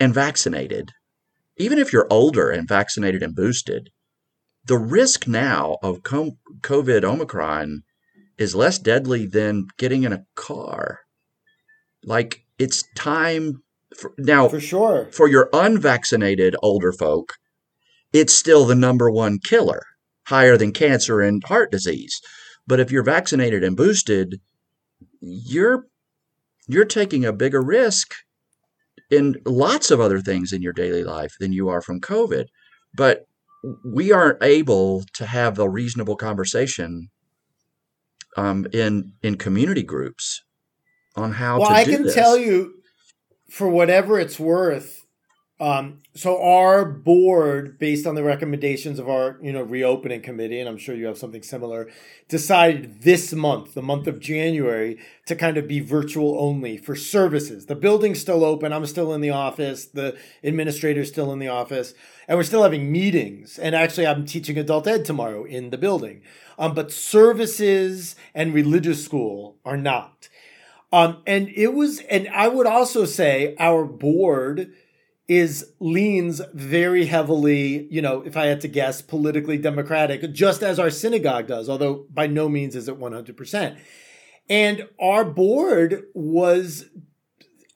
and 0.00 0.12
vaccinated, 0.12 0.90
even 1.56 1.78
if 1.78 1.92
you're 1.92 2.06
older 2.10 2.50
and 2.50 2.68
vaccinated 2.68 3.22
and 3.22 3.34
boosted, 3.34 3.90
the 4.64 4.76
risk 4.76 5.26
now 5.26 5.78
of 5.82 6.02
COVID 6.02 7.04
Omicron 7.04 7.82
is 8.36 8.54
less 8.54 8.78
deadly 8.78 9.26
than 9.26 9.66
getting 9.78 10.02
in 10.02 10.12
a 10.12 10.24
car. 10.34 11.00
Like 12.04 12.42
it's 12.58 12.84
time 12.94 13.62
for, 13.96 14.12
now 14.18 14.48
for 14.48 14.60
sure 14.60 15.08
for 15.12 15.28
your 15.28 15.48
unvaccinated 15.52 16.56
older 16.62 16.92
folk, 16.92 17.34
it's 18.12 18.32
still 18.32 18.66
the 18.66 18.74
number 18.74 19.10
one 19.10 19.38
killer, 19.42 19.82
higher 20.26 20.56
than 20.56 20.72
cancer 20.72 21.20
and 21.20 21.42
heart 21.44 21.70
disease. 21.70 22.20
But 22.66 22.80
if 22.80 22.90
you're 22.90 23.02
vaccinated 23.04 23.62
and 23.64 23.76
boosted, 23.76 24.40
you're 25.20 25.86
you're 26.68 26.84
taking 26.84 27.24
a 27.24 27.32
bigger 27.32 27.62
risk 27.62 28.14
in 29.10 29.36
lots 29.46 29.90
of 29.90 30.00
other 30.00 30.20
things 30.20 30.52
in 30.52 30.62
your 30.62 30.72
daily 30.72 31.04
life 31.04 31.34
than 31.38 31.52
you 31.52 31.68
are 31.68 31.80
from 31.80 32.00
COVID. 32.00 32.46
but 32.94 33.26
we 33.84 34.12
aren't 34.12 34.42
able 34.42 35.04
to 35.14 35.26
have 35.26 35.58
a 35.58 35.68
reasonable 35.68 36.16
conversation 36.16 37.08
um, 38.36 38.66
in 38.72 39.12
in 39.22 39.36
community 39.36 39.82
groups 39.82 40.42
on 41.16 41.32
how 41.32 41.58
to 41.58 41.58
do 41.58 41.64
it. 41.64 41.68
well, 41.68 41.78
I 41.78 41.84
can 41.84 42.02
this. 42.04 42.14
tell 42.14 42.36
you, 42.36 42.74
for 43.50 43.68
whatever 43.68 44.20
it's 44.20 44.38
worth, 44.38 45.05
um, 45.58 46.02
so 46.14 46.42
our 46.42 46.84
board, 46.84 47.78
based 47.78 48.06
on 48.06 48.14
the 48.14 48.22
recommendations 48.22 48.98
of 48.98 49.08
our 49.08 49.38
you 49.42 49.52
know 49.52 49.62
reopening 49.62 50.20
committee, 50.20 50.60
and 50.60 50.68
I'm 50.68 50.76
sure 50.76 50.94
you 50.94 51.06
have 51.06 51.16
something 51.16 51.42
similar, 51.42 51.88
decided 52.28 53.02
this 53.02 53.32
month, 53.32 53.72
the 53.72 53.80
month 53.80 54.06
of 54.06 54.20
January, 54.20 54.98
to 55.24 55.34
kind 55.34 55.56
of 55.56 55.66
be 55.66 55.80
virtual 55.80 56.38
only 56.38 56.76
for 56.76 56.94
services. 56.94 57.66
The 57.66 57.74
building's 57.74 58.20
still 58.20 58.44
open. 58.44 58.70
I'm 58.70 58.84
still 58.84 59.14
in 59.14 59.22
the 59.22 59.30
office. 59.30 59.86
The 59.86 60.18
administrator's 60.44 61.08
still 61.08 61.32
in 61.32 61.38
the 61.38 61.48
office, 61.48 61.94
and 62.28 62.36
we're 62.36 62.44
still 62.44 62.62
having 62.62 62.92
meetings. 62.92 63.58
And 63.58 63.74
actually, 63.74 64.06
I'm 64.06 64.26
teaching 64.26 64.58
adult 64.58 64.86
ed 64.86 65.06
tomorrow 65.06 65.44
in 65.44 65.70
the 65.70 65.78
building. 65.78 66.20
Um, 66.58 66.74
but 66.74 66.92
services 66.92 68.14
and 68.34 68.52
religious 68.52 69.02
school 69.02 69.56
are 69.64 69.76
not. 69.78 70.28
Um, 70.92 71.22
and 71.26 71.48
it 71.48 71.74
was, 71.74 72.00
and 72.00 72.28
I 72.28 72.48
would 72.48 72.66
also 72.66 73.06
say 73.06 73.56
our 73.58 73.84
board 73.84 74.72
is 75.28 75.72
leans 75.80 76.40
very 76.54 77.06
heavily, 77.06 77.88
you 77.90 78.00
know, 78.00 78.22
if 78.22 78.36
I 78.36 78.46
had 78.46 78.60
to 78.60 78.68
guess, 78.68 79.02
politically 79.02 79.58
democratic, 79.58 80.32
just 80.32 80.62
as 80.62 80.78
our 80.78 80.90
synagogue 80.90 81.48
does, 81.48 81.68
although 81.68 82.06
by 82.12 82.26
no 82.26 82.48
means 82.48 82.76
is 82.76 82.88
it 82.88 82.98
100%. 82.98 83.76
And 84.48 84.88
our 85.00 85.24
board 85.24 86.04
was, 86.14 86.86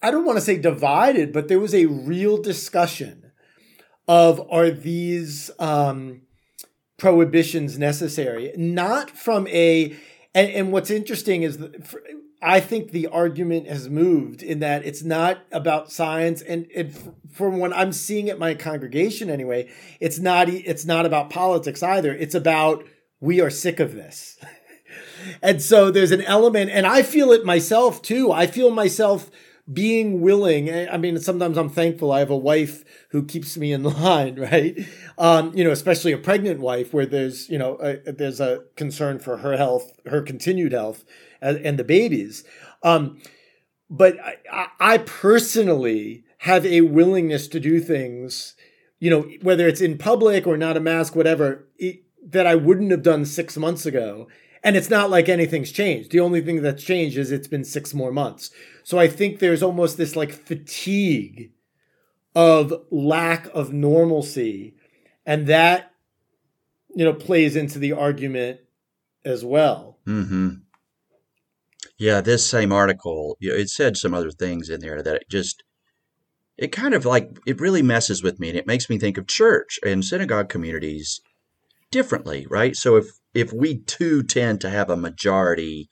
I 0.00 0.12
don't 0.12 0.25
want 0.25 0.38
to 0.38 0.45
say 0.45 0.59
divided, 0.59 1.33
but 1.33 1.49
there 1.49 1.59
was 1.59 1.75
a 1.75 1.87
real 1.87 2.40
discussion 2.40 3.33
of 4.07 4.47
are 4.50 4.71
these 4.71 5.50
um, 5.59 6.23
prohibitions 6.99 7.78
necessary? 7.78 8.52
Not 8.57 9.11
from 9.11 9.49
a, 9.49 9.97
and, 10.35 10.50
and 10.50 10.73
what's 10.73 10.90
interesting 10.90 11.42
is 11.42 11.59
I 12.42 12.61
think 12.61 12.90
the 12.90 13.06
argument 13.06 13.68
has 13.68 13.88
moved 13.88 14.42
in 14.42 14.61
that 14.61 14.85
it's 14.85 15.02
not 15.02 15.42
about 15.52 15.92
science, 15.92 16.40
and, 16.40 16.66
and 16.75 17.14
from 17.30 17.59
what 17.59 17.75
I'm 17.75 17.92
seeing 17.92 18.30
at 18.30 18.38
my 18.38 18.54
congregation 18.54 19.28
anyway, 19.28 19.70
it's 20.00 20.18
not 20.18 20.49
it's 20.49 20.87
not 20.87 21.04
about 21.04 21.30
politics 21.30 21.82
either. 21.82 22.14
It's 22.14 22.35
about 22.35 22.85
we 23.20 23.40
are 23.40 23.50
sick 23.50 23.78
of 23.78 23.94
this, 23.94 24.38
and 25.42 25.61
so 25.61 25.90
there's 25.90 26.12
an 26.12 26.23
element, 26.23 26.70
and 26.70 26.87
I 26.87 27.02
feel 27.02 27.30
it 27.32 27.44
myself 27.44 28.00
too. 28.00 28.32
I 28.32 28.47
feel 28.47 28.70
myself 28.70 29.30
being 29.70 30.23
willing. 30.23 30.73
I 30.73 30.97
mean, 30.97 31.18
sometimes 31.20 31.59
I'm 31.59 31.68
thankful 31.68 32.11
I 32.11 32.20
have 32.20 32.30
a 32.30 32.37
wife 32.37 32.85
who 33.11 33.23
keeps 33.23 33.59
me 33.59 33.70
in 33.73 33.82
line, 34.02 34.40
right? 34.40 34.78
Um, 35.18 35.52
you 35.54 35.62
know, 35.62 35.70
especially 35.73 36.12
a 36.12 36.18
pregnant 36.18 36.61
wife 36.61 36.94
where 36.94 37.04
there's 37.04 37.50
you 37.50 37.59
know 37.59 37.76
a, 37.82 38.12
there's 38.12 38.40
a 38.40 38.64
concern 38.76 39.18
for 39.18 39.37
her 39.37 39.59
health, 39.59 39.92
her 40.06 40.23
continued 40.23 40.73
health 40.73 41.04
and 41.40 41.78
the 41.78 41.85
babies. 41.85 42.44
Um, 42.82 43.20
but 43.88 44.16
I, 44.50 44.68
I 44.78 44.99
personally 44.99 46.25
have 46.38 46.64
a 46.64 46.80
willingness 46.82 47.49
to 47.49 47.61
do 47.61 47.80
things, 47.80 48.54
you 48.99 49.11
know, 49.11 49.28
whether 49.42 49.68
it's 49.68 49.80
in 49.80 49.99
public 49.99 50.47
or 50.47 50.56
not 50.56 50.76
a 50.76 50.80
mask, 50.80 51.14
whatever, 51.14 51.66
it, 51.78 52.02
that 52.25 52.47
I 52.47 52.54
wouldn't 52.54 52.90
have 52.90 53.02
done 53.02 53.25
six 53.25 53.56
months 53.56 53.85
ago. 53.85 54.28
And 54.62 54.76
it's 54.76 54.90
not 54.90 55.11
like 55.11 55.28
anything's 55.28 55.73
changed. 55.73 56.11
The 56.11 56.20
only 56.20 56.40
thing 56.42 56.62
that's 56.62 56.85
changed 56.85 57.16
is 57.16 57.32
it's 57.32 57.49
been 57.49 57.64
six 57.64 57.94
more 57.94 58.12
months. 58.12 58.50
So 58.85 58.99
I 58.99 59.09
think 59.09 59.38
there's 59.38 59.62
almost 59.62 59.97
this 59.97 60.16
like 60.16 60.32
fatigue 60.32 61.52
of 62.35 62.73
lack 62.90 63.47
of 63.54 63.73
normalcy. 63.73 64.75
And 65.26 65.47
that, 65.47 65.92
you 66.94 67.04
know, 67.04 67.14
plays 67.14 67.56
into 67.56 67.78
the 67.78 67.92
argument 67.92 68.61
as 69.25 69.44
well. 69.44 69.99
Mm-hmm. 70.06 70.49
Yeah, 72.00 72.23
this 72.23 72.49
same 72.49 72.73
article, 72.73 73.37
you 73.40 73.50
know, 73.50 73.57
it 73.57 73.69
said 73.69 73.99
some 73.99 74.14
other 74.14 74.30
things 74.30 74.71
in 74.71 74.80
there 74.80 75.02
that 75.02 75.16
it 75.16 75.28
just, 75.28 75.62
it 76.57 76.73
kind 76.73 76.95
of 76.95 77.04
like, 77.04 77.38
it 77.47 77.61
really 77.61 77.83
messes 77.83 78.23
with 78.23 78.40
me 78.40 78.49
and 78.49 78.57
it 78.57 78.66
makes 78.66 78.88
me 78.88 78.99
think 78.99 79.19
of 79.19 79.26
church 79.26 79.78
and 79.85 80.02
synagogue 80.02 80.49
communities 80.49 81.21
differently, 81.90 82.47
right? 82.49 82.75
So 82.75 82.97
if, 82.97 83.04
if 83.35 83.52
we 83.52 83.83
too 83.83 84.23
tend 84.23 84.62
to 84.62 84.71
have 84.71 84.88
a 84.88 84.97
majority 84.97 85.90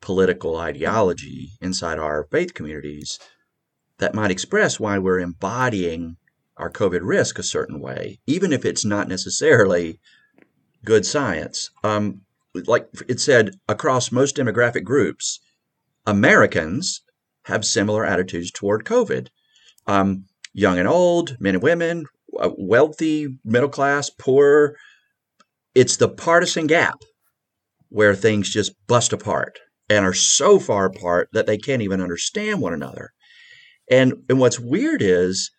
political 0.00 0.56
ideology 0.56 1.52
inside 1.60 2.00
our 2.00 2.26
faith 2.32 2.52
communities, 2.52 3.20
that 3.98 4.12
might 4.12 4.32
express 4.32 4.80
why 4.80 4.98
we're 4.98 5.20
embodying 5.20 6.16
our 6.56 6.68
COVID 6.68 7.02
risk 7.02 7.38
a 7.38 7.44
certain 7.44 7.80
way, 7.80 8.18
even 8.26 8.52
if 8.52 8.64
it's 8.64 8.84
not 8.84 9.06
necessarily 9.06 10.00
good 10.84 11.06
science. 11.06 11.70
Um, 11.84 12.22
like 12.54 12.88
it 13.08 13.20
said, 13.20 13.52
across 13.68 14.10
most 14.10 14.36
demographic 14.36 14.82
groups, 14.82 15.38
Americans 16.06 17.02
have 17.44 17.64
similar 17.64 18.04
attitudes 18.04 18.50
toward 18.50 18.84
COVID. 18.84 19.28
Um, 19.86 20.24
young 20.52 20.78
and 20.78 20.88
old, 20.88 21.36
men 21.40 21.54
and 21.54 21.62
women, 21.62 22.06
uh, 22.38 22.50
wealthy, 22.56 23.38
middle 23.44 23.68
class, 23.68 24.10
poor. 24.10 24.76
It's 25.74 25.96
the 25.96 26.08
partisan 26.08 26.66
gap 26.66 26.98
where 27.88 28.14
things 28.14 28.50
just 28.50 28.72
bust 28.86 29.12
apart 29.12 29.58
and 29.88 30.04
are 30.04 30.14
so 30.14 30.58
far 30.58 30.86
apart 30.86 31.28
that 31.32 31.46
they 31.46 31.58
can't 31.58 31.82
even 31.82 32.00
understand 32.00 32.60
one 32.60 32.72
another. 32.72 33.10
And 33.90 34.14
and 34.28 34.38
what's 34.38 34.58
weird 34.58 35.02
is 35.02 35.50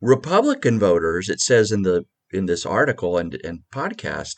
Republican 0.00 0.78
voters, 0.78 1.28
it 1.28 1.40
says 1.40 1.72
in 1.72 1.82
the 1.82 2.04
in 2.32 2.46
this 2.46 2.64
article 2.64 3.18
and, 3.18 3.38
and 3.42 3.60
podcast, 3.74 4.36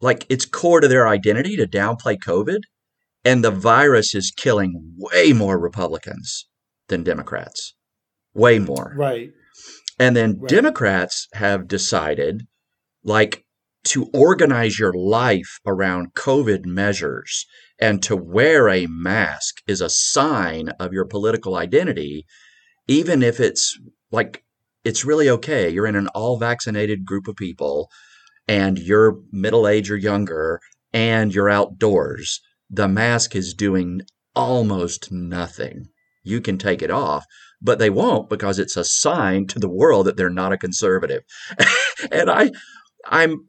like 0.00 0.26
it's 0.28 0.44
core 0.44 0.80
to 0.80 0.88
their 0.88 1.08
identity 1.08 1.56
to 1.56 1.66
downplay 1.66 2.18
COVID 2.18 2.60
and 3.24 3.42
the 3.42 3.50
virus 3.50 4.14
is 4.14 4.32
killing 4.36 4.94
way 4.96 5.32
more 5.32 5.58
Republicans 5.58 6.46
than 6.88 7.02
Democrats. 7.02 7.74
Way 8.34 8.58
more. 8.58 8.94
Right. 8.96 9.30
And 9.98 10.16
then 10.16 10.38
Right. 10.38 10.48
Democrats 10.48 11.28
have 11.34 11.68
decided, 11.68 12.42
like, 13.04 13.44
to 13.84 14.10
organize 14.14 14.78
your 14.78 14.92
life 14.92 15.60
around 15.66 16.14
COVID 16.14 16.64
measures 16.64 17.46
and 17.78 18.02
to 18.02 18.16
wear 18.16 18.68
a 18.68 18.86
mask 18.86 19.56
is 19.66 19.80
a 19.80 19.90
sign 19.90 20.70
of 20.80 20.92
your 20.92 21.04
political 21.04 21.56
identity, 21.56 22.24
even 22.88 23.22
if 23.22 23.40
it's 23.40 23.78
like, 24.10 24.42
it's 24.84 25.04
really 25.04 25.28
okay. 25.28 25.68
You're 25.68 25.86
in 25.86 25.96
an 25.96 26.08
all 26.08 26.38
vaccinated 26.38 27.04
group 27.04 27.28
of 27.28 27.36
people 27.36 27.90
and 28.48 28.78
you're 28.78 29.20
middle 29.32 29.66
age 29.68 29.90
or 29.90 29.96
younger 29.96 30.60
and 30.92 31.34
you're 31.34 31.50
outdoors. 31.50 32.40
The 32.70 32.88
mask 32.88 33.36
is 33.36 33.54
doing 33.54 34.02
almost 34.34 35.12
nothing. 35.12 35.88
You 36.22 36.40
can 36.40 36.58
take 36.58 36.82
it 36.82 36.90
off, 36.90 37.24
but 37.60 37.78
they 37.78 37.90
won't 37.90 38.28
because 38.28 38.58
it's 38.58 38.76
a 38.76 38.84
sign 38.84 39.46
to 39.48 39.58
the 39.58 39.68
world 39.68 40.06
that 40.06 40.16
they're 40.16 40.30
not 40.30 40.52
a 40.52 40.58
conservative. 40.58 41.22
and 42.12 42.30
I 42.30 42.50
I'm 43.06 43.46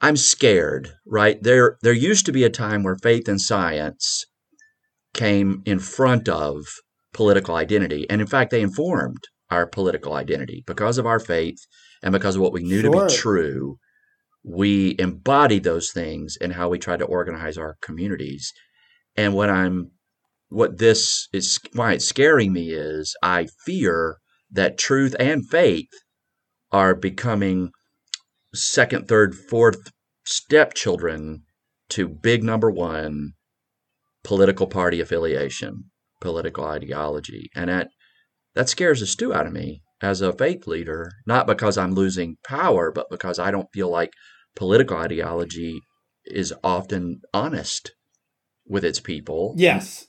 I'm 0.00 0.16
scared, 0.16 0.92
right? 1.06 1.42
There 1.42 1.78
there 1.82 1.92
used 1.92 2.26
to 2.26 2.32
be 2.32 2.44
a 2.44 2.50
time 2.50 2.82
where 2.82 2.96
faith 2.96 3.28
and 3.28 3.40
science 3.40 4.24
came 5.14 5.62
in 5.64 5.78
front 5.78 6.28
of 6.28 6.64
political 7.12 7.54
identity. 7.54 8.08
And 8.08 8.20
in 8.20 8.26
fact, 8.26 8.50
they 8.50 8.62
informed 8.62 9.24
our 9.50 9.66
political 9.66 10.14
identity 10.14 10.64
because 10.66 10.98
of 10.98 11.06
our 11.06 11.20
faith 11.20 11.58
and 12.02 12.12
because 12.12 12.36
of 12.36 12.42
what 12.42 12.52
we 12.52 12.62
knew 12.62 12.82
to 12.82 12.90
be 12.90 13.14
true. 13.14 13.76
We 14.44 14.96
embody 14.98 15.58
those 15.58 15.92
things 15.92 16.36
in 16.40 16.52
how 16.52 16.68
we 16.68 16.78
try 16.78 16.96
to 16.96 17.04
organize 17.04 17.56
our 17.56 17.76
communities. 17.80 18.52
And 19.16 19.34
what 19.34 19.50
I'm 19.50 19.92
what 20.48 20.78
this 20.78 21.28
is 21.32 21.58
why 21.72 21.94
it's 21.94 22.04
scaring 22.04 22.52
me 22.52 22.70
is 22.72 23.16
I 23.22 23.46
fear 23.64 24.18
that 24.50 24.78
truth 24.78 25.16
and 25.18 25.48
faith 25.48 25.88
are 26.70 26.94
becoming 26.94 27.70
second, 28.54 29.08
third, 29.08 29.34
fourth 29.34 29.90
stepchildren 30.24 31.44
to 31.88 32.08
big 32.08 32.44
number 32.44 32.70
one 32.70 33.32
political 34.24 34.66
party 34.66 35.00
affiliation, 35.00 35.84
political 36.20 36.64
ideology. 36.64 37.50
And 37.54 37.68
that 37.68 37.88
that 38.54 38.68
scares 38.68 39.00
the 39.00 39.06
stew 39.06 39.32
out 39.32 39.46
of 39.46 39.52
me 39.52 39.82
as 40.02 40.20
a 40.20 40.32
faith 40.32 40.66
leader, 40.66 41.12
not 41.26 41.46
because 41.46 41.78
I'm 41.78 41.94
losing 41.94 42.36
power, 42.44 42.90
but 42.90 43.10
because 43.10 43.38
I 43.38 43.50
don't 43.50 43.72
feel 43.72 43.90
like 43.90 44.12
political 44.54 44.96
ideology 44.96 45.80
is 46.24 46.52
often 46.62 47.20
honest 47.32 47.92
with 48.66 48.84
its 48.84 49.00
people. 49.00 49.54
Yes. 49.56 50.06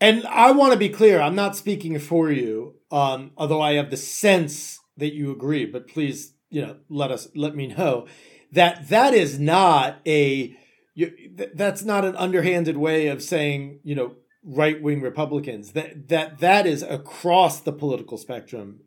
And 0.00 0.24
I 0.26 0.52
want 0.52 0.72
to 0.72 0.78
be 0.78 0.88
clear, 0.88 1.20
I'm 1.20 1.34
not 1.34 1.56
speaking 1.56 1.98
for 1.98 2.30
you, 2.30 2.76
um, 2.90 3.32
although 3.36 3.60
I 3.60 3.74
have 3.74 3.90
the 3.90 3.96
sense 3.96 4.78
that 4.96 5.14
you 5.14 5.32
agree, 5.32 5.66
but 5.66 5.88
please, 5.88 6.34
you 6.50 6.62
know, 6.62 6.76
let 6.88 7.10
us 7.10 7.28
let 7.34 7.54
me 7.56 7.66
know 7.68 8.06
that 8.52 8.88
that 8.88 9.14
is 9.14 9.38
not 9.38 10.00
a 10.06 10.56
you, 10.94 11.12
that's 11.54 11.84
not 11.84 12.04
an 12.04 12.16
underhanded 12.16 12.76
way 12.76 13.08
of 13.08 13.22
saying, 13.22 13.80
you 13.84 13.94
know, 13.94 14.16
right-wing 14.44 15.00
Republicans. 15.00 15.72
That 15.72 16.08
that 16.08 16.38
that 16.38 16.66
is 16.66 16.82
across 16.82 17.60
the 17.60 17.72
political 17.72 18.18
spectrum. 18.18 18.80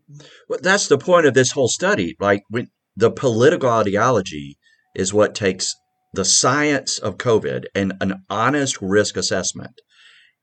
Well, 0.50 0.60
that's 0.62 0.88
the 0.88 0.98
point 0.98 1.26
of 1.26 1.34
this 1.34 1.52
whole 1.52 1.68
study. 1.68 2.16
Like 2.20 2.44
when 2.50 2.70
the 2.96 3.12
political 3.12 3.70
ideology 3.70 4.58
is 4.96 5.14
what 5.14 5.36
takes 5.36 5.76
the 6.14 6.26
science 6.26 6.98
of 7.00 7.18
COVID 7.18 7.66
and 7.74 7.94
an 8.02 8.24
honest 8.30 8.82
risk 8.82 9.16
assessment 9.16 9.80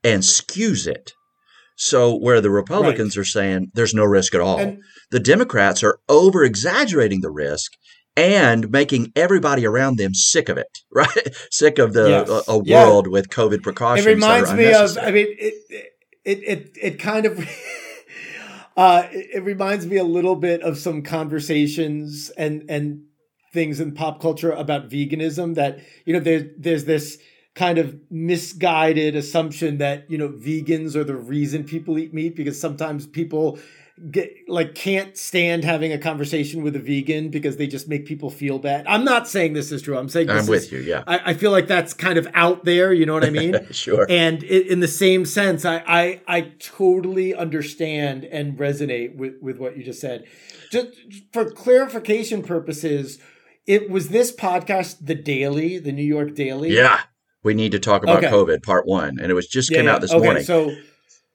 and 0.03 0.23
skews 0.23 0.87
it. 0.87 1.13
So 1.77 2.17
where 2.17 2.41
the 2.41 2.51
Republicans 2.51 3.17
right. 3.17 3.23
are 3.23 3.27
saying 3.27 3.71
there's 3.75 3.95
no 3.95 4.05
risk 4.05 4.35
at 4.35 4.41
all, 4.41 4.59
and, 4.59 4.83
the 5.11 5.21
Democrats 5.21 5.83
are 5.83 6.01
over 6.09 6.43
exaggerating 6.45 7.21
the 7.21 7.31
risk 7.31 7.73
and 8.19 8.71
making 8.71 9.13
everybody 9.15 9.65
around 9.65 9.97
them 9.97 10.13
sick 10.13 10.49
of 10.49 10.59
it, 10.59 10.81
right? 10.93 11.09
sick 11.51 11.79
of 11.79 11.93
the 11.93 12.09
yes. 12.09 12.29
a, 12.29 12.53
a 12.53 12.65
yeah. 12.65 12.85
world 12.85 13.07
with 13.07 13.29
COVID 13.29 13.63
precautions. 13.63 14.07
It 14.07 14.11
reminds 14.11 14.53
me 14.53 14.73
of. 14.73 14.99
I 14.99 15.11
mean, 15.13 15.27
it 15.39 15.55
it 16.25 16.43
it 16.43 16.71
it 16.81 16.99
kind 16.99 17.27
of. 17.27 17.39
uh, 18.77 19.07
it, 19.13 19.29
it 19.35 19.45
reminds 19.45 19.87
me 19.87 19.97
a 19.97 20.05
little 20.05 20.37
bit 20.37 20.63
of 20.63 20.79
some 20.79 21.03
conversations 21.03 22.31
and 22.37 22.65
and 22.69 23.05
things 23.53 23.79
in 23.81 23.95
pop 23.95 24.21
culture 24.21 24.51
about 24.53 24.91
veganism 24.91 25.55
that 25.55 25.79
you 26.05 26.13
know 26.13 26.21
there's 26.21 26.45
there's 26.59 26.85
this 26.85 27.19
kind 27.55 27.79
of 27.79 27.99
misguided 28.11 29.17
assumption 29.17 29.79
that 29.79 30.09
you 30.11 30.19
know 30.19 30.29
vegans 30.29 30.95
are 30.95 31.05
the 31.05 31.17
reason 31.17 31.65
people 31.65 31.99
eat 31.99 32.13
meat 32.13 32.37
because 32.37 32.61
sometimes 32.61 33.07
people 33.07 33.59
get 34.11 34.33
like 34.49 34.75
can't 34.75 35.17
stand 35.17 35.65
having 35.65 35.93
a 35.93 35.99
conversation 35.99 36.63
with 36.63 36.77
a 36.77 36.79
vegan 36.79 37.29
because 37.29 37.57
they 37.57 37.67
just 37.67 37.89
make 37.89 38.07
people 38.07 38.31
feel 38.31 38.59
bad. 38.59 38.87
I'm 38.87 39.05
not 39.05 39.29
saying 39.29 39.53
this 39.53 39.73
is 39.73 39.83
true. 39.83 39.97
I'm 39.97 40.09
saying 40.09 40.31
I'm 40.31 40.47
with 40.47 40.65
is, 40.65 40.73
you. 40.73 40.79
Yeah, 40.81 41.05
I, 41.07 41.31
I, 41.31 41.35
feel 41.35 41.51
like 41.51 41.67
that's 41.67 41.95
kind 41.95 42.19
of 42.19 42.29
out 42.35 42.65
there. 42.65 42.93
You 42.93 43.07
know 43.07 43.15
what 43.15 43.25
I 43.25 43.31
mean? 43.31 43.57
sure. 43.71 44.07
And 44.09 44.43
it, 44.45 44.69
in 44.69 44.81
the 44.81 44.89
same 44.89 45.25
sense, 45.25 45.65
I, 45.65 45.83
I 45.87 46.21
I 46.27 46.41
totally 46.59 47.35
understand 47.35 48.25
and 48.25 48.59
resonate 48.59 49.17
with 49.17 49.35
with 49.41 49.59
what 49.59 49.77
you 49.77 49.85
just 49.85 50.01
said. 50.01 50.25
Just 50.71 50.89
for 51.33 51.51
clarification 51.51 52.43
purposes, 52.43 53.19
it 53.67 53.91
was 53.91 54.09
this 54.09 54.35
podcast, 54.35 54.99
the 55.01 55.15
Daily, 55.15 55.79
the 55.79 55.93
New 55.93 56.05
York 56.05 56.35
Daily. 56.35 56.75
Yeah, 56.75 57.01
we 57.43 57.55
need 57.55 57.73
to 57.73 57.79
talk 57.79 58.03
about 58.03 58.19
okay. 58.19 58.33
COVID, 58.33 58.63
part 58.63 58.87
one, 58.87 59.19
and 59.21 59.31
it 59.31 59.35
was 59.35 59.47
just 59.47 59.71
yeah, 59.71 59.79
came 59.79 59.87
yeah. 59.87 59.95
out 59.95 60.01
this 60.01 60.13
okay, 60.13 60.25
morning. 60.25 60.45
So 60.45 60.75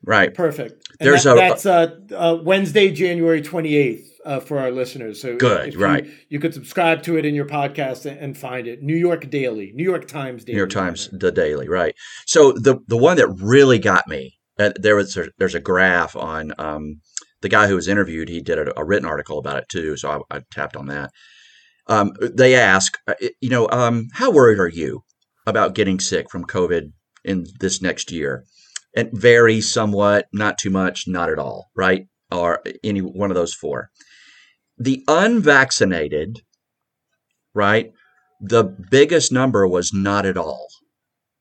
Right. 0.06 0.34
Perfect. 0.34 0.90
And 1.00 1.10
There's 1.10 1.24
that, 1.24 1.34
a 1.34 1.36
that's 1.36 1.66
uh, 1.66 2.00
uh, 2.14 2.38
Wednesday, 2.42 2.92
January 2.92 3.42
28th 3.42 4.06
uh, 4.26 4.40
for 4.40 4.60
our 4.60 4.72
listeners. 4.72 5.22
So 5.22 5.38
good, 5.38 5.76
right? 5.76 6.06
You, 6.06 6.12
you, 6.30 6.40
could 6.40 6.54
subscribe 6.54 7.04
to 7.04 7.18
it 7.18 7.26
in 7.26 7.36
your 7.36 7.46
podcast 7.46 8.06
and 8.06 8.38
find 8.38 8.68
it. 8.68 8.82
New 8.82 8.96
York 8.96 9.30
Daily, 9.30 9.72
New 9.74 9.84
York 9.84 10.08
Times 10.08 10.44
Daily. 10.44 10.56
New 10.56 10.60
York 10.60 10.72
Times, 10.72 11.10
the 11.12 11.32
Daily, 11.32 11.70
right? 11.70 11.96
So 12.26 12.52
the 12.52 12.80
the 12.88 12.98
one 12.98 13.18
that 13.18 13.28
really 13.30 13.80
got 13.80 14.08
me, 14.08 14.38
uh, 14.60 14.72
there 14.76 14.96
was 14.96 15.18
there's 15.38 15.56
a 15.56 15.60
graph 15.60 16.16
on 16.16 16.54
um, 16.58 17.02
the 17.42 17.50
guy 17.50 17.68
who 17.68 17.76
was 17.76 17.88
interviewed. 17.88 18.30
He 18.30 18.42
did 18.42 18.58
a, 18.58 18.80
a 18.80 18.84
written 18.84 19.08
article 19.08 19.40
about 19.40 19.58
it 19.58 19.70
too, 19.70 19.96
so 19.98 20.26
I, 20.32 20.38
I 20.38 20.42
tapped 20.52 20.76
on 20.76 20.88
that. 20.88 21.12
Um, 21.88 22.14
they 22.20 22.56
ask, 22.56 22.98
uh, 23.08 23.16
you 23.42 23.50
know, 23.50 23.68
um, 23.70 24.08
how 24.14 24.32
worried 24.32 24.60
are 24.60 24.70
you 24.70 25.04
about 25.46 25.76
getting 25.76 26.00
sick 26.00 26.30
from 26.30 26.46
COVID 26.46 26.92
in 27.26 27.46
this 27.60 27.82
next 27.82 28.12
year? 28.12 28.46
And 28.96 29.10
vary 29.14 29.62
somewhat, 29.62 30.28
not 30.34 30.58
too 30.58 30.70
much, 30.70 31.08
not 31.08 31.30
at 31.30 31.40
all, 31.40 31.70
right? 31.76 32.08
Or 32.32 32.62
any 32.84 33.00
one 33.00 33.32
of 33.32 33.36
those 33.36 33.54
four. 33.54 33.90
The 34.78 35.04
unvaccinated, 35.08 36.42
right? 37.54 37.92
The 38.42 38.64
biggest 38.64 39.32
number 39.32 39.68
was 39.68 39.92
not 39.94 40.26
at 40.26 40.38
all. 40.38 40.68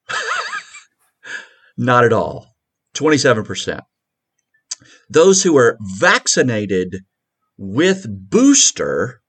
not 1.77 2.05
at 2.05 2.13
all. 2.13 2.49
27%. 2.95 3.81
Those 5.09 5.43
who 5.43 5.55
were 5.55 5.79
vaccinated 5.99 7.05
with 7.59 8.07
booster 8.09 9.23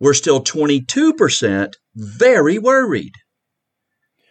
were 0.00 0.14
still 0.14 0.42
22% 0.42 1.72
very 1.94 2.58
worried. 2.58 3.14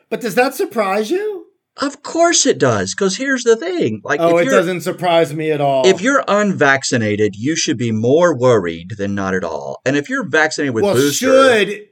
But 0.10 0.22
does 0.22 0.36
that 0.36 0.54
surprise 0.54 1.10
you? 1.10 1.33
Of 1.78 2.04
course 2.04 2.46
it 2.46 2.60
does, 2.60 2.94
because 2.94 3.18
here's 3.18 3.44
the 3.44 3.56
thing. 3.56 4.02
Like, 4.04 4.20
oh, 4.20 4.38
it 4.38 4.46
doesn't 4.46 4.82
surprise 4.82 5.34
me 5.34 5.52
at 5.52 5.60
all. 5.60 5.88
If 5.88 6.02
you're 6.02 6.24
unvaccinated, 6.28 7.36
you 7.36 7.56
should 7.56 7.78
be 7.78 7.92
more 7.92 8.38
worried 8.38 8.92
than 8.98 9.16
not 9.16 9.34
at 9.34 9.44
all. 9.44 9.82
And 9.84 9.98
if 9.98 10.08
you're 10.08 10.28
vaccinated 10.28 10.76
with 10.76 10.84
well, 10.84 10.94
booster, 10.94 11.26
should 11.26 11.88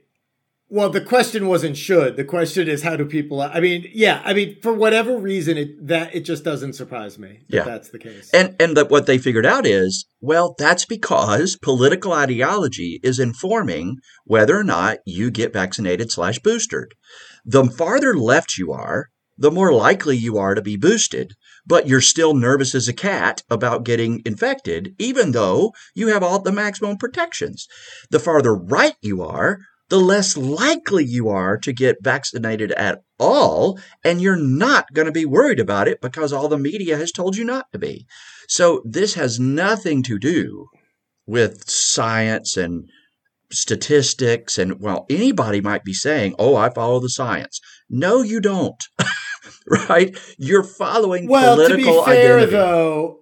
well, 0.72 0.88
the 0.88 1.02
question 1.02 1.48
wasn't 1.48 1.76
should. 1.76 2.16
The 2.16 2.24
question 2.24 2.66
is 2.66 2.82
how 2.82 2.96
do 2.96 3.04
people? 3.04 3.42
I 3.42 3.60
mean, 3.60 3.86
yeah, 3.92 4.22
I 4.24 4.32
mean, 4.32 4.56
for 4.62 4.72
whatever 4.72 5.18
reason, 5.18 5.58
it 5.58 5.86
that 5.86 6.14
it 6.14 6.20
just 6.20 6.44
doesn't 6.44 6.72
surprise 6.72 7.18
me. 7.18 7.40
That 7.50 7.56
yeah, 7.56 7.64
that's 7.64 7.90
the 7.90 7.98
case. 7.98 8.30
And 8.32 8.56
and 8.58 8.74
the, 8.74 8.86
what 8.86 9.04
they 9.04 9.18
figured 9.18 9.44
out 9.44 9.66
is, 9.66 10.06
well, 10.22 10.54
that's 10.56 10.86
because 10.86 11.58
political 11.60 12.14
ideology 12.14 13.00
is 13.02 13.18
informing 13.18 13.98
whether 14.24 14.58
or 14.58 14.64
not 14.64 15.00
you 15.04 15.30
get 15.30 15.52
vaccinated 15.52 16.10
slash 16.10 16.38
boosted. 16.38 16.94
The 17.44 17.64
farther 17.64 18.14
left 18.16 18.56
you 18.56 18.72
are, 18.72 19.10
the 19.42 19.50
more 19.50 19.72
likely 19.72 20.16
you 20.16 20.38
are 20.38 20.54
to 20.54 20.62
be 20.62 20.76
boosted. 20.76 21.34
But 21.66 21.88
you're 21.88 22.00
still 22.00 22.32
nervous 22.32 22.76
as 22.76 22.86
a 22.86 22.92
cat 22.92 23.42
about 23.50 23.84
getting 23.84 24.22
infected, 24.24 24.94
even 24.98 25.32
though 25.32 25.72
you 25.94 26.08
have 26.08 26.22
all 26.22 26.40
the 26.40 26.52
maximum 26.52 26.96
protections. 26.96 27.66
The 28.10 28.20
farther 28.20 28.54
right 28.54 28.94
you 29.02 29.20
are, 29.22 29.58
the 29.88 29.98
less 29.98 30.36
likely 30.36 31.04
you 31.04 31.28
are 31.28 31.58
to 31.58 31.72
get 31.72 32.02
vaccinated 32.02 32.70
at 32.72 33.02
all, 33.18 33.80
and 34.04 34.22
you're 34.22 34.36
not 34.36 34.92
going 34.92 35.06
to 35.06 35.12
be 35.12 35.26
worried 35.26 35.60
about 35.60 35.88
it 35.88 36.00
because 36.00 36.32
all 36.32 36.48
the 36.48 36.56
media 36.56 36.96
has 36.96 37.10
told 37.10 37.36
you 37.36 37.44
not 37.44 37.66
to 37.72 37.80
be. 37.80 38.06
So 38.48 38.80
this 38.84 39.14
has 39.14 39.40
nothing 39.40 40.04
to 40.04 40.20
do 40.20 40.66
with 41.26 41.68
science 41.68 42.56
and 42.56 42.88
statistics 43.50 44.56
and 44.56 44.80
well 44.80 45.04
anybody 45.10 45.60
might 45.60 45.84
be 45.84 45.92
saying 45.92 46.34
oh 46.38 46.56
i 46.56 46.70
follow 46.70 46.98
the 47.00 47.08
science 47.10 47.60
no 47.90 48.22
you 48.22 48.40
don't 48.40 48.84
right? 49.88 50.16
You're 50.38 50.64
following 50.64 51.28
well, 51.28 51.56
political 51.56 52.04
to 52.04 52.04
be 52.06 52.12
fair, 52.12 52.36
identity. 52.38 52.52
though, 52.52 53.20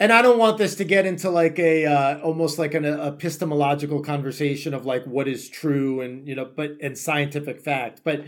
and 0.00 0.12
I 0.12 0.22
don't 0.22 0.38
want 0.38 0.58
this 0.58 0.76
to 0.76 0.84
get 0.84 1.06
into 1.06 1.30
like 1.30 1.58
a 1.58 1.86
uh, 1.86 2.20
almost 2.20 2.58
like 2.58 2.74
an 2.74 2.84
epistemological 2.84 4.02
conversation 4.02 4.74
of 4.74 4.86
like 4.86 5.04
what 5.04 5.28
is 5.28 5.48
true 5.48 6.00
and 6.00 6.26
you 6.26 6.34
know, 6.34 6.44
but 6.44 6.72
and 6.80 6.96
scientific 6.96 7.60
fact. 7.60 8.02
But 8.04 8.24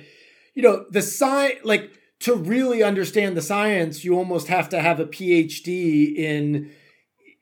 you 0.54 0.62
know, 0.62 0.84
the 0.90 1.02
science, 1.02 1.60
like 1.64 1.92
to 2.20 2.34
really 2.34 2.82
understand 2.82 3.36
the 3.36 3.42
science, 3.42 4.04
you 4.04 4.16
almost 4.16 4.48
have 4.48 4.68
to 4.70 4.80
have 4.80 5.00
a 5.00 5.06
PhD 5.06 6.14
in 6.14 6.70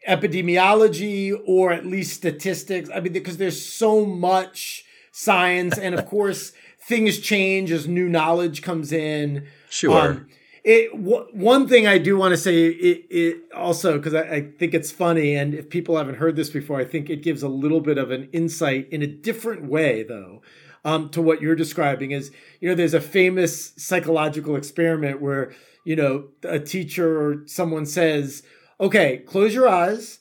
epidemiology 0.09 1.37
or 1.47 1.73
at 1.73 1.85
least 1.85 2.15
statistics. 2.15 2.89
I 2.95 3.01
mean, 3.01 3.13
because 3.13 3.37
there's 3.37 3.65
so 3.65 4.05
much 4.05 4.85
science, 5.11 5.77
and 5.79 5.95
of 5.95 6.07
course, 6.07 6.53
things 6.81 7.19
change 7.19 7.71
as 7.71 7.89
new 7.89 8.09
knowledge 8.09 8.63
comes 8.63 8.93
in. 8.93 9.47
Sure. 9.69 10.11
Um, 10.11 10.29
it 10.65 10.93
w- 10.93 11.27
one 11.33 11.67
thing 11.67 11.87
I 11.87 11.99
do 11.99 12.17
want 12.17 12.33
to 12.33 12.37
say 12.37 12.67
it, 12.67 13.07
it 13.11 13.37
also 13.55 13.97
because 13.97 14.15
I, 14.15 14.23
I, 14.23 14.41
think 14.59 14.75
it's 14.75 14.91
funny, 14.91 15.35
and 15.35 15.55
if 15.55 15.71
people 15.71 15.97
haven't 15.97 16.17
heard 16.17 16.37
this 16.37 16.51
before, 16.51 16.79
I 16.79 16.85
think 16.85 17.09
it 17.09 17.23
gives 17.23 17.43
a 17.43 17.49
little 17.49 17.81
bit 17.81 17.97
of 17.97 18.11
an 18.11 18.29
insight 18.33 18.89
in 18.91 19.03
a 19.03 19.07
different 19.07 19.65
way, 19.65 20.03
though, 20.03 20.43
um, 20.85 21.09
to 21.11 21.23
what 21.23 21.41
you're 21.41 21.55
describing. 21.55 22.11
Is 22.11 22.31
you 22.61 22.69
know, 22.69 22.75
there's 22.75 22.95
a 22.95 23.01
famous 23.01 23.73
psychological 23.77 24.57
experiment 24.57 25.23
where 25.23 25.53
you 25.85 25.97
know 25.97 26.29
a 26.43 26.59
teacher 26.59 27.21
or 27.21 27.47
someone 27.47 27.87
says, 27.87 28.43
"Okay, 28.81 29.19
close 29.27 29.55
your 29.55 29.69
eyes, 29.69 30.21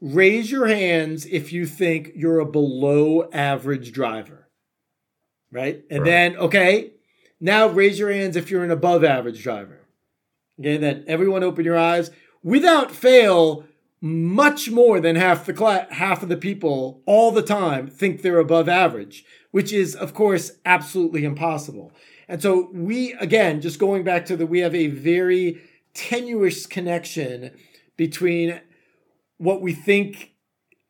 raise 0.00 0.50
your 0.50 0.66
hands 0.68 1.26
if 1.26 1.52
you 1.52 1.66
think 1.66 2.12
you're 2.14 2.40
a 2.40 2.46
below 2.46 3.28
average 3.32 3.92
driver." 3.92 4.48
Right, 5.50 5.82
and 5.90 6.02
right. 6.02 6.08
then 6.08 6.36
okay, 6.36 6.91
now 7.42 7.66
raise 7.66 7.98
your 7.98 8.12
hands 8.12 8.36
if 8.36 8.50
you're 8.50 8.62
an 8.62 8.70
above 8.70 9.02
average 9.02 9.42
driver. 9.42 9.80
Okay, 10.60 10.76
then 10.76 11.04
everyone 11.08 11.42
open 11.42 11.64
your 11.64 11.76
eyes. 11.76 12.12
Without 12.44 12.92
fail, 12.92 13.64
much 14.00 14.70
more 14.70 15.00
than 15.00 15.16
half 15.16 15.44
the 15.44 15.52
class, 15.52 15.86
half 15.90 16.22
of 16.22 16.28
the 16.28 16.36
people 16.36 17.02
all 17.04 17.32
the 17.32 17.42
time 17.42 17.88
think 17.88 18.22
they're 18.22 18.38
above 18.38 18.68
average, 18.68 19.24
which 19.50 19.72
is 19.72 19.96
of 19.96 20.14
course 20.14 20.52
absolutely 20.64 21.24
impossible. 21.24 21.92
And 22.28 22.40
so 22.40 22.70
we 22.72 23.12
again, 23.14 23.60
just 23.60 23.80
going 23.80 24.04
back 24.04 24.24
to 24.26 24.36
the 24.36 24.46
we 24.46 24.60
have 24.60 24.74
a 24.74 24.86
very 24.86 25.60
tenuous 25.94 26.64
connection 26.66 27.50
between 27.96 28.60
what 29.38 29.60
we 29.60 29.72
think 29.72 30.32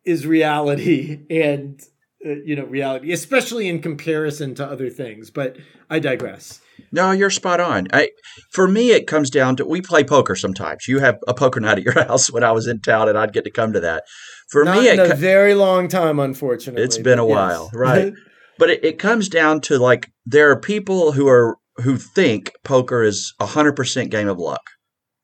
is 0.04 0.26
reality 0.26 1.20
and 1.30 1.82
uh, 2.24 2.34
you 2.44 2.56
know 2.56 2.64
reality 2.64 3.12
especially 3.12 3.68
in 3.68 3.80
comparison 3.80 4.54
to 4.54 4.64
other 4.64 4.88
things 4.88 5.30
but 5.30 5.56
i 5.90 5.98
digress. 5.98 6.60
No 6.90 7.10
you're 7.10 7.30
spot 7.30 7.60
on. 7.60 7.88
I, 7.92 8.10
for 8.50 8.68
me 8.68 8.90
it 8.90 9.06
comes 9.06 9.30
down 9.30 9.56
to 9.56 9.64
we 9.64 9.80
play 9.80 10.04
poker 10.04 10.34
sometimes. 10.34 10.88
You 10.88 10.98
have 10.98 11.18
a 11.26 11.34
poker 11.34 11.60
night 11.60 11.78
at 11.78 11.84
your 11.84 12.04
house 12.06 12.30
when 12.30 12.44
i 12.44 12.52
was 12.52 12.66
in 12.66 12.80
town 12.80 13.08
and 13.08 13.18
i'd 13.18 13.32
get 13.32 13.44
to 13.44 13.50
come 13.50 13.72
to 13.72 13.80
that. 13.80 14.04
For 14.50 14.64
Not 14.64 14.78
me 14.78 14.90
in 14.90 15.00
a 15.00 15.14
very 15.14 15.54
long 15.54 15.88
time 15.88 16.18
unfortunately 16.18 16.82
it's 16.82 16.98
been 16.98 17.18
a 17.18 17.26
yes. 17.26 17.34
while 17.34 17.70
right. 17.74 18.12
But 18.58 18.70
it, 18.70 18.84
it 18.84 18.98
comes 18.98 19.28
down 19.28 19.60
to 19.62 19.78
like 19.78 20.10
there 20.26 20.50
are 20.50 20.60
people 20.60 21.12
who 21.12 21.26
are 21.28 21.56
who 21.76 21.96
think 21.96 22.52
poker 22.64 23.02
is 23.02 23.32
a 23.40 23.46
100% 23.46 24.10
game 24.10 24.28
of 24.28 24.38
luck 24.38 24.62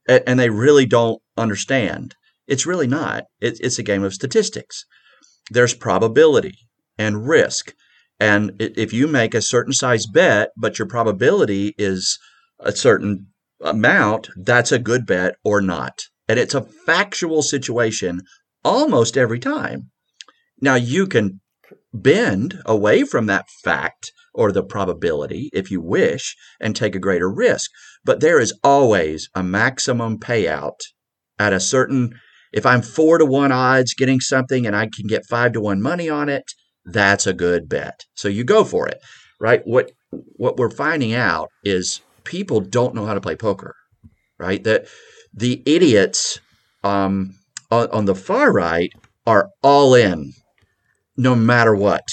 and, 0.09 0.23
and 0.27 0.41
they 0.41 0.51
really 0.51 0.87
don't 0.87 1.21
understand. 1.37 2.15
It's 2.47 2.67
really 2.67 2.87
not. 2.87 3.25
It, 3.41 3.59
it's 3.61 3.79
a 3.79 3.83
game 3.83 4.03
of 4.03 4.15
statistics. 4.15 4.85
There's 5.51 5.75
probability 5.75 6.68
and 6.99 7.29
risk. 7.29 7.75
And 8.21 8.53
if 8.59 8.93
you 8.93 9.07
make 9.07 9.35
a 9.35 9.43
certain 9.43 9.73
size 9.73 10.07
bet, 10.07 10.51
but 10.57 10.79
your 10.79 10.89
probability 10.89 11.75
is 11.79 12.19
a 12.59 12.73
certain 12.73 13.29
amount, 13.61 14.29
that's 14.37 14.73
a 14.73 14.79
good 14.79 15.07
bet 15.07 15.37
or 15.45 15.61
not. 15.61 16.03
And 16.29 16.39
it's 16.39 16.55
a 16.55 16.63
factual 16.63 17.43
situation 17.43 18.23
almost 18.65 19.17
every 19.17 19.39
time. 19.39 19.91
Now, 20.61 20.75
you 20.75 21.07
can 21.07 21.41
bend 21.95 22.61
away 22.67 23.05
from 23.05 23.27
that 23.27 23.49
fact 23.65 24.13
or 24.35 24.53
the 24.53 24.63
probability 24.63 25.51
if 25.53 25.71
you 25.71 25.81
wish 25.81 26.37
and 26.61 26.75
take 26.75 26.95
a 26.95 27.01
greater 27.01 27.31
risk. 27.31 27.71
But 28.05 28.21
there 28.21 28.39
is 28.39 28.59
always 28.63 29.29
a 29.35 29.43
maximum 29.43 30.19
payout 30.19 30.79
at 31.39 31.53
a 31.53 31.61
certain, 31.61 32.19
if 32.53 32.67
I'm 32.67 32.83
four 32.83 33.19
to 33.19 33.25
one 33.25 33.53
odds 33.53 33.95
getting 33.95 34.21
something 34.21 34.67
and 34.67 34.77
I 34.77 34.87
can 34.87 35.07
get 35.09 35.27
five 35.27 35.53
to 35.53 35.61
one 35.61 35.81
money 35.81 36.09
on 36.09 36.29
it, 36.29 36.53
that's 36.93 37.27
a 37.27 37.33
good 37.33 37.69
bet. 37.69 38.05
So 38.15 38.29
you 38.29 38.45
go 38.45 38.65
for 38.65 38.89
it, 38.89 39.01
right? 39.41 39.63
What, 39.65 39.93
what 40.11 40.57
we're 40.57 40.71
finding 40.71 41.15
out 41.15 41.51
is 41.65 42.01
people 42.25 42.61
don't 42.61 42.95
know 42.95 43.07
how 43.07 43.15
to 43.15 43.21
play 43.21 43.37
poker, 43.37 43.75
right? 44.39 44.63
That 44.65 44.87
the 45.33 45.63
idiots 45.67 46.41
um, 46.83 47.35
on, 47.71 47.91
on 47.91 48.05
the 48.05 48.15
far 48.15 48.53
right 48.53 48.93
are 49.27 49.51
all 49.63 49.95
in 49.95 50.33
no 51.17 51.35
matter 51.35 51.75
what. 51.75 52.05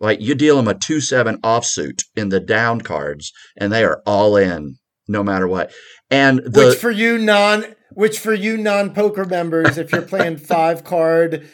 Like 0.00 0.20
you 0.20 0.34
deal 0.34 0.56
them 0.56 0.68
a 0.68 0.74
2 0.74 1.00
7 1.00 1.40
offsuit 1.42 2.02
in 2.16 2.28
the 2.28 2.40
down 2.40 2.80
cards, 2.80 3.32
and 3.56 3.72
they 3.72 3.84
are 3.84 4.00
all 4.06 4.36
in 4.36 4.76
no 5.08 5.24
matter 5.24 5.48
what. 5.48 5.72
And 6.10 6.38
the, 6.38 6.68
which 6.68 6.78
for 6.78 6.90
you 6.90 7.18
non 7.18 7.64
which 7.90 8.20
for 8.20 8.32
you 8.32 8.56
non 8.56 8.94
poker 8.94 9.24
members, 9.24 9.76
if 9.76 9.90
you're 9.90 10.02
playing 10.02 10.36
five 10.36 10.84
card 10.84 11.48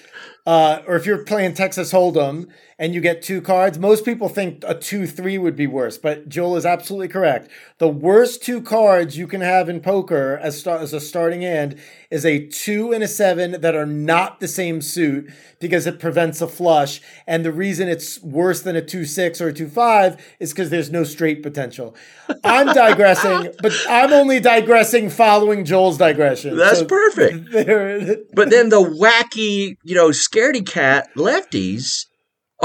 uh, 0.47 0.83
or 0.87 0.97
if 0.97 1.07
you're 1.07 1.25
playing 1.25 1.55
Texas 1.55 1.93
Hold'em 1.93 2.49
and 2.79 2.95
you 2.95 3.01
get 3.01 3.23
two 3.23 3.41
cards, 3.41 3.79
most 3.79 4.05
people 4.05 4.29
think 4.29 4.65
a 4.67 4.75
two 4.75 5.07
three 5.07 5.39
would 5.39 5.57
be 5.57 5.67
worse. 5.67 5.99
But 5.99 6.29
Joel 6.29 6.57
is 6.57 6.67
absolutely 6.67 7.09
correct. 7.09 7.49
The 7.79 7.89
worst 7.89 8.43
two 8.43 8.61
cards 8.61 9.17
you 9.17 9.27
can 9.27 9.41
have 9.41 9.69
in 9.69 9.81
poker 9.81 10.39
as, 10.43 10.59
start, 10.59 10.83
as 10.83 10.93
a 10.93 11.01
starting 11.01 11.43
hand 11.43 11.77
is 12.11 12.25
a 12.25 12.47
two 12.47 12.93
and 12.93 13.03
a 13.03 13.09
seven 13.09 13.61
that 13.61 13.75
are 13.75 13.87
not 13.87 14.41
the 14.41 14.49
same 14.49 14.81
suit 14.81 15.31
because 15.61 15.87
it 15.87 15.99
prevents 16.01 16.41
a 16.41 16.49
flush. 16.49 17.01
And 17.27 17.45
the 17.45 17.53
reason 17.53 17.89
it's 17.89 18.21
worse 18.23 18.63
than 18.63 18.77
a 18.77 18.83
two 18.83 19.05
six 19.05 19.41
or 19.41 19.49
a 19.49 19.53
two 19.53 19.69
five 19.69 20.21
is 20.41 20.53
because 20.53 20.71
there's 20.71 20.91
no 20.91 21.05
straight 21.05 21.43
potential. 21.43 21.95
I'm 22.43 22.67
digressing, 22.67 23.53
but 23.63 23.73
I'm 23.89 24.13
only 24.13 24.41
digressing 24.41 25.11
following 25.11 25.65
Joel's 25.65 25.99
digression. 25.99 26.57
That's 26.57 26.81
so 26.81 26.87
perfect. 26.87 27.51
but 28.35 28.51
then 28.51 28.69
the 28.69 28.83
wacky, 28.83 29.77
you 29.85 29.95
know, 29.95 30.09
scaredy 30.09 30.67
cat 30.67 31.09
lefties 31.17 32.07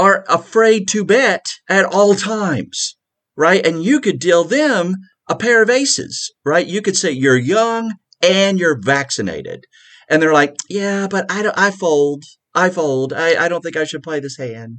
are 0.00 0.24
afraid 0.30 0.88
to 0.88 1.04
bet 1.04 1.44
at 1.68 1.84
all 1.84 2.14
times, 2.14 2.96
right? 3.36 3.64
And 3.64 3.84
you 3.84 4.00
could 4.00 4.18
deal 4.18 4.44
them 4.44 4.94
a 5.28 5.36
pair 5.36 5.62
of 5.62 5.68
aces, 5.68 6.32
right? 6.42 6.66
You 6.66 6.80
could 6.80 6.96
say 6.96 7.10
you're 7.10 7.36
young 7.36 7.92
and 8.22 8.58
you're 8.58 8.80
vaccinated. 8.80 9.66
And 10.08 10.22
they're 10.22 10.32
like, 10.32 10.56
yeah, 10.70 11.06
but 11.06 11.30
I 11.30 11.42
don't, 11.42 11.58
I 11.58 11.70
fold. 11.70 12.24
I 12.54 12.70
fold. 12.70 13.12
I, 13.12 13.44
I 13.44 13.48
don't 13.48 13.60
think 13.60 13.76
I 13.76 13.84
should 13.84 14.02
play 14.02 14.20
this 14.20 14.38
hand. 14.38 14.78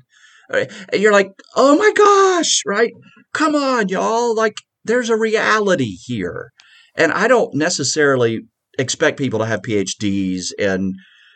Right? 0.51 0.71
And 0.91 0.99
you're 1.01 1.13
like, 1.13 1.31
oh 1.55 1.77
my 1.77 1.91
gosh, 1.95 2.63
right? 2.65 2.91
Come 3.31 3.55
on, 3.55 3.89
y'all. 3.89 4.35
Like, 4.35 4.55
there's 4.83 5.11
a 5.11 5.15
reality 5.15 5.97
here. 6.03 6.51
And 6.95 7.11
I 7.11 7.27
don't 7.27 7.53
necessarily 7.53 8.41
expect 8.79 9.19
people 9.19 9.39
to 9.39 9.45
have 9.45 9.61
PhDs 9.61 10.51
in 10.57 10.95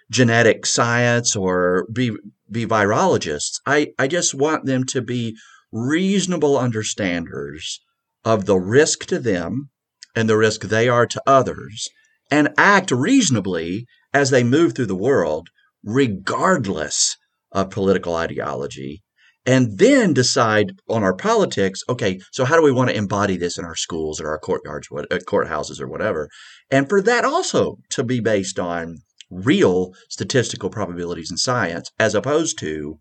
genetic 0.10 0.66
science 0.66 1.36
or 1.36 1.88
be 1.92 2.12
be 2.50 2.66
virologists. 2.66 3.60
I, 3.66 3.88
I 3.98 4.08
just 4.08 4.36
want 4.36 4.66
them 4.66 4.84
to 4.86 5.02
be 5.02 5.36
reasonable 5.72 6.58
understanders 6.58 7.82
of 8.24 8.46
the 8.46 8.58
risk 8.58 9.06
to 9.06 9.20
them 9.20 9.70
and 10.16 10.30
the 10.30 10.38
risk 10.38 10.62
they 10.62 10.88
are 10.88 11.08
to 11.08 11.22
others 11.26 11.90
and 12.32 12.54
act 12.58 12.92
reasonably 12.92 13.86
as 14.14 14.30
they 14.30 14.44
move 14.44 14.74
through 14.74 14.86
the 14.86 14.96
world, 14.96 15.50
regardless 15.84 17.18
of 17.52 17.70
political 17.70 18.16
ideology, 18.16 19.04
and 19.46 19.78
then 19.78 20.14
decide 20.14 20.72
on 20.90 21.04
our 21.04 21.16
politics. 21.16 21.82
Okay, 21.90 22.20
so 22.32 22.46
how 22.46 22.56
do 22.56 22.64
we 22.64 22.72
want 22.72 22.90
to 22.90 22.96
embody 22.96 23.38
this 23.38 23.58
in 23.58 23.66
our 23.66 23.76
schools 23.76 24.20
or 24.20 24.30
our 24.30 24.40
courtyards, 24.40 24.90
what, 24.90 25.12
uh, 25.12 25.18
courthouses, 25.18 25.80
or 25.80 25.88
whatever? 25.88 26.30
And 26.72 26.90
for 26.90 27.02
that 27.02 27.26
also 27.26 27.78
to 27.92 28.04
be 28.04 28.20
based 28.20 28.58
on 28.58 28.98
real 29.30 29.94
statistical 30.10 30.70
probabilities 30.70 31.32
in 31.32 31.38
science, 31.38 31.92
as 32.00 32.16
opposed 32.16 32.60
to 32.60 32.98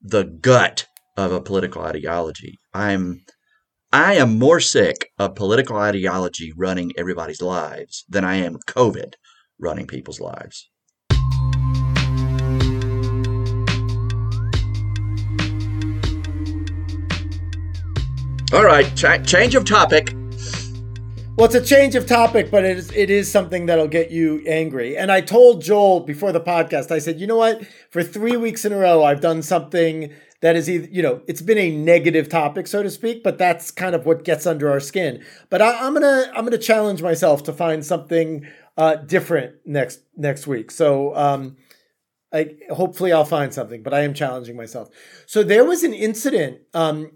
the 0.00 0.24
gut 0.24 0.86
of 1.16 1.32
a 1.32 1.40
political 1.40 1.82
ideology. 1.82 2.58
I'm 2.72 3.24
I 3.92 4.14
am 4.14 4.38
more 4.38 4.58
sick 4.58 5.10
of 5.20 5.36
political 5.36 5.76
ideology 5.76 6.52
running 6.56 6.90
everybody's 6.98 7.40
lives 7.40 8.04
than 8.08 8.24
I 8.24 8.36
am 8.36 8.58
COVID 8.66 9.14
running 9.58 9.86
people's 9.86 10.18
lives. 10.18 10.68
All 18.52 18.64
right, 18.64 18.86
ch- 18.96 19.28
change 19.28 19.54
of 19.54 19.64
topic. 19.64 20.14
Well, 21.36 21.46
it's 21.46 21.54
a 21.56 21.60
change 21.60 21.96
of 21.96 22.06
topic, 22.06 22.50
but 22.50 22.64
it 22.64 22.78
is 22.78 22.92
it 22.92 23.10
is 23.10 23.30
something 23.30 23.66
that'll 23.66 23.88
get 23.88 24.12
you 24.12 24.44
angry. 24.46 24.96
And 24.96 25.10
I 25.10 25.20
told 25.20 25.62
Joel 25.62 26.00
before 26.00 26.30
the 26.30 26.40
podcast, 26.40 26.92
I 26.92 27.00
said, 27.00 27.18
you 27.18 27.26
know 27.26 27.36
what? 27.36 27.66
For 27.90 28.04
three 28.04 28.36
weeks 28.36 28.64
in 28.64 28.72
a 28.72 28.78
row, 28.78 29.02
I've 29.02 29.20
done 29.20 29.42
something 29.42 30.12
that 30.44 30.56
is 30.56 30.68
either 30.68 30.86
you 30.92 31.02
know 31.02 31.22
it's 31.26 31.40
been 31.40 31.56
a 31.56 31.74
negative 31.74 32.28
topic 32.28 32.66
so 32.66 32.82
to 32.82 32.90
speak 32.90 33.22
but 33.22 33.38
that's 33.38 33.70
kind 33.70 33.94
of 33.94 34.04
what 34.04 34.24
gets 34.24 34.46
under 34.46 34.70
our 34.70 34.78
skin 34.78 35.24
but 35.48 35.62
I, 35.62 35.86
am 35.86 35.94
gonna 35.94 36.30
i'm 36.34 36.44
gonna 36.44 36.58
challenge 36.58 37.00
myself 37.00 37.44
to 37.44 37.52
find 37.54 37.82
something 37.82 38.46
uh, 38.76 38.96
different 38.96 39.54
next 39.64 40.00
next 40.18 40.46
week 40.46 40.70
so 40.70 41.16
um, 41.16 41.56
I, 42.30 42.56
hopefully 42.70 43.10
i'll 43.10 43.24
find 43.24 43.54
something 43.54 43.82
but 43.82 43.94
i 43.94 44.00
am 44.00 44.12
challenging 44.12 44.54
myself 44.54 44.90
so 45.24 45.42
there 45.42 45.64
was 45.64 45.82
an 45.82 45.94
incident 45.94 46.58
um, 46.74 47.12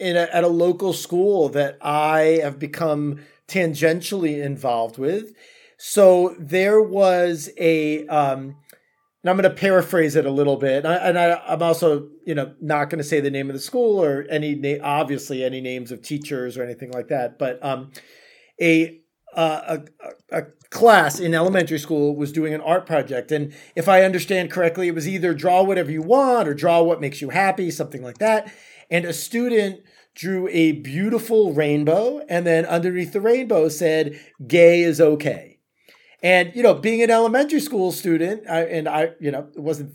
in 0.00 0.16
a, 0.16 0.22
at 0.32 0.42
a 0.42 0.48
local 0.48 0.92
school 0.92 1.50
that 1.50 1.78
i 1.82 2.40
have 2.42 2.58
become 2.58 3.20
tangentially 3.48 4.42
involved 4.42 4.98
with 4.98 5.32
so 5.78 6.36
there 6.38 6.80
was 6.80 7.50
a 7.58 8.06
um, 8.06 8.56
and 9.22 9.30
I'm 9.30 9.36
going 9.36 9.48
to 9.48 9.60
paraphrase 9.60 10.16
it 10.16 10.26
a 10.26 10.30
little 10.30 10.56
bit. 10.56 10.84
And, 10.84 11.18
I, 11.18 11.40
am 11.46 11.62
also, 11.62 12.08
you 12.26 12.34
know, 12.34 12.54
not 12.60 12.90
going 12.90 12.98
to 12.98 13.04
say 13.04 13.20
the 13.20 13.30
name 13.30 13.48
of 13.48 13.54
the 13.54 13.60
school 13.60 14.02
or 14.02 14.26
any 14.28 14.80
obviously 14.80 15.44
any 15.44 15.60
names 15.60 15.92
of 15.92 16.02
teachers 16.02 16.56
or 16.56 16.64
anything 16.64 16.90
like 16.90 17.08
that. 17.08 17.38
But 17.38 17.64
um, 17.64 17.92
a, 18.60 19.00
uh, 19.34 19.78
a, 20.30 20.38
a 20.38 20.42
class 20.70 21.20
in 21.20 21.34
elementary 21.34 21.78
school 21.78 22.16
was 22.16 22.32
doing 22.32 22.52
an 22.52 22.60
art 22.60 22.84
project, 22.84 23.32
and 23.32 23.54
if 23.74 23.88
I 23.88 24.02
understand 24.02 24.50
correctly, 24.50 24.88
it 24.88 24.94
was 24.94 25.08
either 25.08 25.32
draw 25.32 25.62
whatever 25.62 25.90
you 25.90 26.02
want 26.02 26.48
or 26.48 26.54
draw 26.54 26.82
what 26.82 27.00
makes 27.00 27.22
you 27.22 27.30
happy, 27.30 27.70
something 27.70 28.02
like 28.02 28.18
that. 28.18 28.52
And 28.90 29.04
a 29.04 29.12
student 29.12 29.80
drew 30.14 30.48
a 30.48 30.72
beautiful 30.72 31.52
rainbow, 31.52 32.24
and 32.28 32.46
then 32.46 32.66
underneath 32.66 33.12
the 33.12 33.20
rainbow 33.20 33.68
said, 33.68 34.18
"Gay 34.46 34.82
is 34.82 35.00
okay." 35.00 35.58
And 36.22 36.52
you 36.54 36.62
know, 36.62 36.74
being 36.74 37.02
an 37.02 37.10
elementary 37.10 37.60
school 37.60 37.92
student, 37.92 38.48
I, 38.48 38.60
and 38.62 38.88
I, 38.88 39.12
you 39.20 39.30
know, 39.30 39.48
it 39.54 39.60
wasn't. 39.60 39.94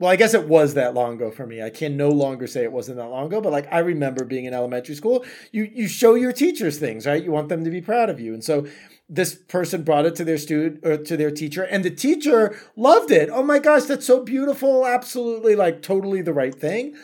Well, 0.00 0.10
I 0.10 0.16
guess 0.16 0.32
it 0.32 0.46
was 0.46 0.74
that 0.74 0.94
long 0.94 1.14
ago 1.14 1.32
for 1.32 1.44
me. 1.44 1.60
I 1.60 1.70
can 1.70 1.96
no 1.96 2.08
longer 2.08 2.46
say 2.46 2.62
it 2.62 2.70
wasn't 2.70 2.98
that 2.98 3.08
long 3.08 3.26
ago, 3.26 3.40
but 3.40 3.50
like 3.50 3.66
I 3.72 3.80
remember 3.80 4.24
being 4.24 4.44
in 4.44 4.54
elementary 4.54 4.94
school. 4.94 5.24
You 5.50 5.68
you 5.72 5.88
show 5.88 6.14
your 6.14 6.32
teachers 6.32 6.78
things, 6.78 7.06
right? 7.06 7.22
You 7.22 7.32
want 7.32 7.48
them 7.48 7.64
to 7.64 7.70
be 7.70 7.80
proud 7.80 8.10
of 8.10 8.20
you, 8.20 8.34
and 8.34 8.44
so 8.44 8.66
this 9.08 9.34
person 9.34 9.82
brought 9.82 10.04
it 10.04 10.14
to 10.16 10.24
their 10.24 10.38
student 10.38 10.86
or 10.86 10.98
to 10.98 11.16
their 11.16 11.30
teacher, 11.30 11.62
and 11.62 11.84
the 11.84 11.90
teacher 11.90 12.56
loved 12.76 13.10
it. 13.10 13.30
Oh 13.32 13.42
my 13.42 13.58
gosh, 13.58 13.84
that's 13.84 14.06
so 14.06 14.22
beautiful! 14.22 14.86
Absolutely, 14.86 15.56
like 15.56 15.82
totally 15.82 16.22
the 16.22 16.34
right 16.34 16.54
thing. 16.54 16.94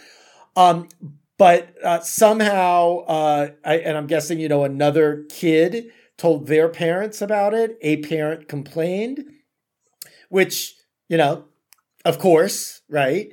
Um, 0.55 0.89
but 1.37 1.75
uh, 1.83 2.01
somehow, 2.01 2.99
uh, 3.07 3.49
I, 3.65 3.79
and 3.79 3.97
I'm 3.97 4.07
guessing 4.07 4.39
you 4.39 4.49
know 4.49 4.65
another 4.65 5.25
kid 5.29 5.91
told 6.17 6.47
their 6.47 6.69
parents 6.69 7.21
about 7.21 7.55
it. 7.55 7.77
A 7.83 7.97
parent 7.99 8.49
complained, 8.49 9.25
which, 10.29 10.75
you 11.09 11.17
know, 11.17 11.45
of 12.05 12.19
course, 12.19 12.83
right? 12.89 13.33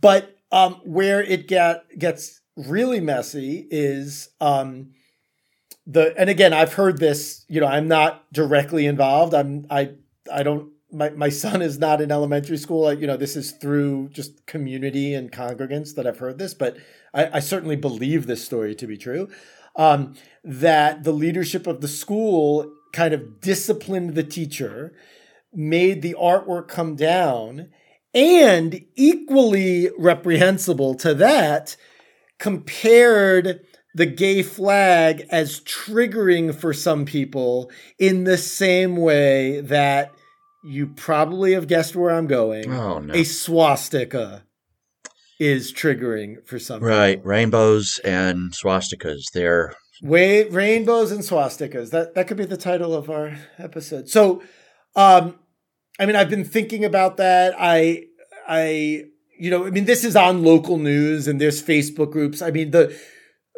But 0.00 0.36
um, 0.50 0.80
where 0.84 1.22
it 1.22 1.48
get, 1.48 1.98
gets 1.98 2.40
really 2.56 3.00
messy 3.00 3.66
is 3.70 4.30
um, 4.40 4.92
the, 5.86 6.14
and 6.18 6.30
again, 6.30 6.52
I've 6.52 6.72
heard 6.72 6.98
this, 6.98 7.44
you 7.48 7.60
know, 7.60 7.66
I'm 7.66 7.88
not 7.88 8.24
directly 8.32 8.86
involved. 8.86 9.34
I'm, 9.34 9.66
I, 9.70 9.90
I 10.32 10.42
don't, 10.42 10.72
my, 10.92 11.10
my 11.10 11.28
son 11.28 11.62
is 11.62 11.78
not 11.78 12.00
in 12.00 12.10
elementary 12.10 12.56
school. 12.56 12.92
You 12.92 13.06
know, 13.06 13.16
this 13.16 13.36
is 13.36 13.52
through 13.52 14.08
just 14.10 14.46
community 14.46 15.14
and 15.14 15.30
congregants 15.30 15.94
that 15.96 16.06
I've 16.06 16.18
heard 16.18 16.38
this, 16.38 16.54
but 16.54 16.76
I, 17.16 17.30
I 17.34 17.40
certainly 17.40 17.76
believe 17.76 18.26
this 18.26 18.44
story 18.44 18.74
to 18.76 18.86
be 18.86 18.96
true 18.96 19.28
um, 19.76 20.14
that 20.44 21.04
the 21.04 21.12
leadership 21.12 21.66
of 21.66 21.80
the 21.80 21.88
school 21.88 22.72
kind 22.92 23.12
of 23.12 23.40
disciplined 23.40 24.14
the 24.14 24.24
teacher, 24.24 24.94
made 25.52 26.02
the 26.02 26.16
artwork 26.18 26.68
come 26.68 26.96
down, 26.96 27.68
and 28.14 28.84
equally 28.94 29.90
reprehensible 29.98 30.94
to 30.94 31.14
that, 31.14 31.76
compared 32.38 33.60
the 33.94 34.06
gay 34.06 34.42
flag 34.42 35.26
as 35.30 35.60
triggering 35.60 36.54
for 36.54 36.72
some 36.72 37.04
people 37.04 37.70
in 37.98 38.24
the 38.24 38.38
same 38.38 38.96
way 38.96 39.60
that 39.60 40.12
you 40.64 40.86
probably 40.86 41.52
have 41.52 41.66
guessed 41.66 41.94
where 41.94 42.10
I'm 42.10 42.26
going. 42.26 42.72
Oh 42.72 42.98
no. 42.98 43.14
A 43.14 43.24
swastika 43.24 44.45
is 45.38 45.72
triggering 45.72 46.44
for 46.46 46.58
some 46.58 46.82
Right, 46.82 47.18
people. 47.18 47.30
rainbows 47.30 47.98
and 48.04 48.52
swastikas. 48.52 49.30
They're 49.32 49.74
Wait, 50.02 50.52
rainbows 50.52 51.10
and 51.10 51.20
swastikas. 51.22 51.90
That 51.90 52.14
that 52.14 52.28
could 52.28 52.36
be 52.36 52.44
the 52.44 52.56
title 52.56 52.94
of 52.94 53.08
our 53.08 53.38
episode. 53.58 54.08
So, 54.08 54.42
um, 54.94 55.38
I 55.98 56.04
mean, 56.06 56.16
I've 56.16 56.28
been 56.30 56.44
thinking 56.44 56.84
about 56.84 57.16
that. 57.16 57.54
I, 57.58 58.04
I, 58.46 59.04
you 59.38 59.50
know, 59.50 59.66
I 59.66 59.70
mean, 59.70 59.86
this 59.86 60.04
is 60.04 60.14
on 60.14 60.42
local 60.42 60.76
news 60.76 61.26
and 61.26 61.40
there's 61.40 61.62
Facebook 61.62 62.10
groups. 62.12 62.42
I 62.42 62.50
mean, 62.50 62.70
the 62.72 62.94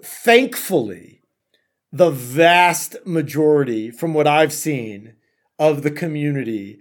thankfully, 0.05 1.23
the 1.91 2.11
vast 2.11 2.97
majority, 3.05 3.91
from 3.91 4.15
what 4.15 4.27
I've 4.27 4.53
seen, 4.53 5.15
of 5.59 5.83
the 5.83 5.91
community 5.91 6.79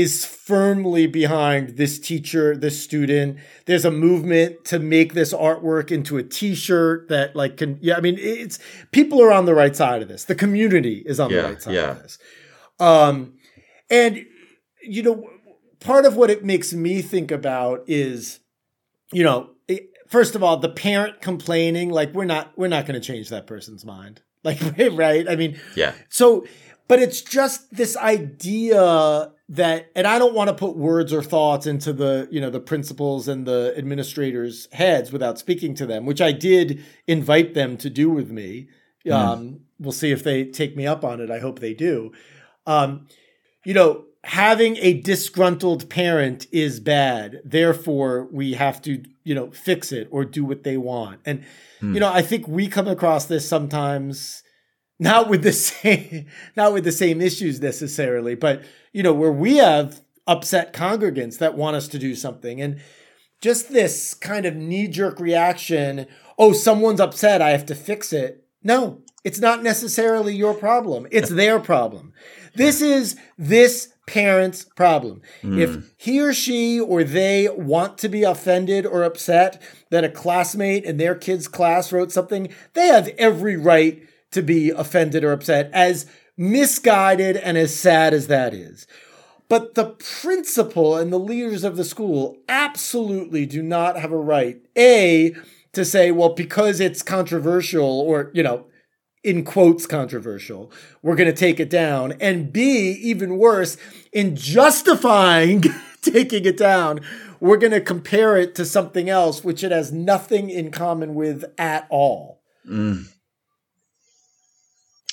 is 0.00 0.24
firmly 0.24 1.06
behind 1.06 1.76
this 1.76 1.98
teacher, 1.98 2.56
this 2.56 2.82
student. 2.82 3.38
There's 3.66 3.84
a 3.84 3.90
movement 3.90 4.64
to 4.66 4.78
make 4.78 5.12
this 5.12 5.34
artwork 5.34 5.90
into 5.92 6.16
a 6.16 6.22
t-shirt 6.22 7.08
that 7.08 7.36
like 7.36 7.58
can 7.58 7.78
yeah, 7.82 7.96
I 7.96 8.00
mean 8.00 8.16
it's 8.18 8.58
people 8.92 9.22
are 9.22 9.30
on 9.30 9.44
the 9.44 9.54
right 9.54 9.76
side 9.76 10.00
of 10.00 10.08
this. 10.08 10.24
The 10.24 10.34
community 10.34 11.02
is 11.04 11.20
on 11.20 11.30
Yeah, 11.30 11.42
the 11.42 11.48
right 11.48 11.62
side 11.62 11.74
yeah. 11.74 11.90
of 11.90 12.02
this. 12.02 12.18
Um 12.78 13.34
and 13.90 14.24
you 14.82 15.02
know 15.02 15.28
part 15.80 16.06
of 16.06 16.16
what 16.16 16.30
it 16.30 16.44
makes 16.44 16.72
me 16.72 17.02
think 17.02 17.30
about 17.30 17.84
is 17.86 18.40
you 19.12 19.22
know 19.22 19.50
first 20.08 20.34
of 20.34 20.42
all 20.42 20.56
the 20.56 20.68
parent 20.68 21.20
complaining 21.20 21.90
like 21.90 22.14
we're 22.14 22.24
not 22.24 22.52
we're 22.56 22.68
not 22.68 22.86
going 22.86 23.00
to 23.00 23.06
change 23.06 23.28
that 23.28 23.46
person's 23.46 23.84
mind. 23.84 24.22
Like 24.42 24.58
right? 24.92 25.28
I 25.28 25.36
mean 25.36 25.60
yeah. 25.76 25.92
so, 26.08 26.46
but 26.88 26.98
it's 26.98 27.20
just 27.20 27.76
this 27.76 27.94
idea 27.94 29.30
that, 29.50 29.90
and 29.96 30.06
I 30.06 30.18
don't 30.18 30.34
want 30.34 30.48
to 30.48 30.54
put 30.54 30.76
words 30.76 31.12
or 31.12 31.22
thoughts 31.22 31.66
into 31.66 31.92
the, 31.92 32.28
you 32.30 32.40
know, 32.40 32.50
the 32.50 32.60
principals 32.60 33.26
and 33.26 33.46
the 33.46 33.74
administrators' 33.76 34.68
heads 34.72 35.12
without 35.12 35.38
speaking 35.38 35.74
to 35.74 35.86
them, 35.86 36.06
which 36.06 36.20
I 36.20 36.30
did 36.30 36.84
invite 37.06 37.54
them 37.54 37.76
to 37.78 37.90
do 37.90 38.08
with 38.08 38.30
me. 38.30 38.68
Um, 39.32 39.60
we'll 39.80 39.92
see 39.92 40.12
if 40.12 40.22
they 40.22 40.44
take 40.44 40.76
me 40.76 40.86
up 40.86 41.04
on 41.04 41.20
it. 41.20 41.30
I 41.30 41.40
hope 41.40 41.58
they 41.58 41.74
do. 41.74 42.12
Um, 42.64 43.08
you 43.64 43.74
know, 43.74 44.04
having 44.22 44.76
a 44.76 45.00
disgruntled 45.00 45.90
parent 45.90 46.46
is 46.52 46.78
bad. 46.78 47.40
Therefore, 47.44 48.28
we 48.30 48.52
have 48.52 48.80
to, 48.82 49.02
you 49.24 49.34
know, 49.34 49.50
fix 49.50 49.90
it 49.90 50.06
or 50.10 50.24
do 50.24 50.44
what 50.44 50.62
they 50.62 50.76
want. 50.76 51.20
And, 51.24 51.42
Hmm. 51.80 51.94
you 51.94 52.00
know, 52.00 52.12
I 52.12 52.22
think 52.22 52.46
we 52.46 52.68
come 52.68 52.86
across 52.86 53.26
this 53.26 53.48
sometimes 53.48 54.42
not 55.00 55.28
with 55.28 55.42
the 55.42 55.52
same 55.52 56.26
not 56.56 56.72
with 56.72 56.84
the 56.84 56.92
same 56.92 57.20
issues 57.20 57.60
necessarily, 57.60 58.36
but 58.36 58.62
you 58.92 59.02
know, 59.02 59.12
where 59.12 59.32
we 59.32 59.56
have 59.56 60.00
upset 60.26 60.72
congregants 60.72 61.38
that 61.38 61.56
want 61.56 61.74
us 61.74 61.88
to 61.88 61.98
do 61.98 62.14
something 62.14 62.60
and 62.60 62.80
just 63.40 63.72
this 63.72 64.12
kind 64.12 64.44
of 64.44 64.54
knee-jerk 64.54 65.18
reaction, 65.18 66.06
oh, 66.38 66.52
someone's 66.52 67.00
upset, 67.00 67.40
I 67.40 67.50
have 67.50 67.64
to 67.66 67.74
fix 67.74 68.12
it. 68.12 68.44
No, 68.62 69.02
it's 69.24 69.40
not 69.40 69.62
necessarily 69.62 70.34
your 70.34 70.52
problem. 70.52 71.06
It's 71.10 71.30
their 71.30 71.58
problem. 71.58 72.12
This 72.54 72.82
is 72.82 73.16
this 73.38 73.94
parent's 74.06 74.64
problem. 74.64 75.22
Hmm. 75.40 75.58
If 75.58 75.92
he 75.96 76.20
or 76.20 76.34
she 76.34 76.78
or 76.80 77.04
they 77.04 77.48
want 77.48 77.96
to 77.98 78.08
be 78.08 78.24
offended 78.24 78.84
or 78.84 79.04
upset 79.04 79.62
that 79.90 80.04
a 80.04 80.08
classmate 80.08 80.84
in 80.84 80.96
their 80.96 81.14
kid's 81.14 81.48
class 81.48 81.92
wrote 81.92 82.12
something, 82.12 82.52
they 82.74 82.88
have 82.88 83.08
every 83.16 83.56
right 83.56 84.02
to 84.32 84.42
be 84.42 84.70
offended 84.70 85.24
or 85.24 85.32
upset, 85.32 85.70
as 85.72 86.06
misguided 86.36 87.36
and 87.36 87.58
as 87.58 87.74
sad 87.74 88.14
as 88.14 88.26
that 88.28 88.54
is. 88.54 88.86
But 89.48 89.74
the 89.74 89.96
principal 90.20 90.96
and 90.96 91.12
the 91.12 91.18
leaders 91.18 91.64
of 91.64 91.76
the 91.76 91.84
school 91.84 92.38
absolutely 92.48 93.46
do 93.46 93.62
not 93.62 93.98
have 93.98 94.12
a 94.12 94.16
right, 94.16 94.60
A, 94.78 95.34
to 95.72 95.84
say, 95.84 96.12
well, 96.12 96.34
because 96.34 96.78
it's 96.80 97.02
controversial 97.02 98.00
or, 98.00 98.30
you 98.32 98.42
know, 98.42 98.66
in 99.22 99.44
quotes 99.44 99.86
controversial, 99.86 100.72
we're 101.02 101.16
going 101.16 101.28
to 101.28 101.36
take 101.36 101.60
it 101.60 101.68
down. 101.68 102.12
And 102.20 102.52
B, 102.52 102.92
even 102.92 103.38
worse, 103.38 103.76
in 104.12 104.36
justifying 104.36 105.64
taking 106.02 106.44
it 106.44 106.56
down, 106.56 107.00
we're 107.40 107.56
going 107.56 107.72
to 107.72 107.80
compare 107.80 108.36
it 108.36 108.54
to 108.54 108.64
something 108.64 109.08
else, 109.08 109.44
which 109.44 109.64
it 109.64 109.72
has 109.72 109.92
nothing 109.92 110.48
in 110.48 110.70
common 110.70 111.14
with 111.14 111.44
at 111.58 111.86
all. 111.90 112.40
Mm. 112.68 113.08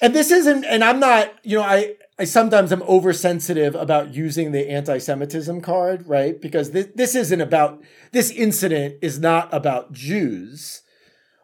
And 0.02 0.14
this 0.14 0.32
isn't, 0.32 0.64
and 0.66 0.84
I'm 0.84 1.00
not, 1.00 1.34
you 1.44 1.58
know, 1.58 1.64
I, 1.64 1.96
I 2.20 2.26
sometimes 2.26 2.72
am 2.72 2.84
oversensitive 2.84 3.76
about 3.76 4.14
using 4.14 4.52
the 4.52 4.70
anti-Semitism 4.70 5.62
card, 5.62 6.08
right? 6.08 6.40
Because 6.40 6.72
this, 6.72 6.88
this 6.96 7.16
isn't 7.16 7.42
about, 7.42 7.82
this 8.12 8.30
incident 8.32 8.96
is 9.02 9.20
not 9.20 9.52
about 9.54 9.94
Jews. 9.94 10.82